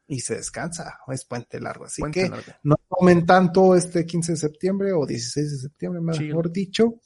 [0.07, 1.85] Y se descansa, es puente largo.
[1.85, 2.51] Así Puente que largo.
[2.63, 7.01] no tomen tanto este 15 de septiembre o 16 de septiembre, mejor dicho.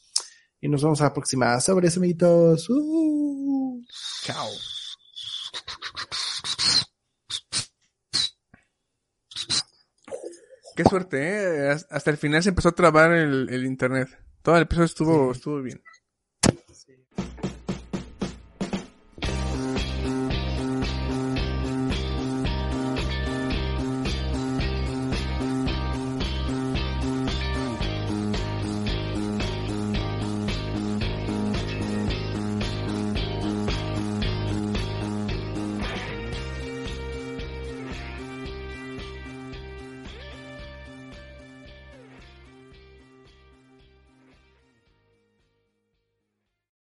[0.60, 1.60] Y nos vemos a la próxima.
[1.62, 2.70] Sobre eso, amiguitos.
[2.70, 3.82] Uh.
[4.24, 4.50] Chao.
[10.76, 11.78] Qué suerte, ¿eh?
[11.90, 14.08] Hasta el final se empezó a trabar el, el internet.
[14.42, 15.82] Todo el episodio estuvo, estuvo bien.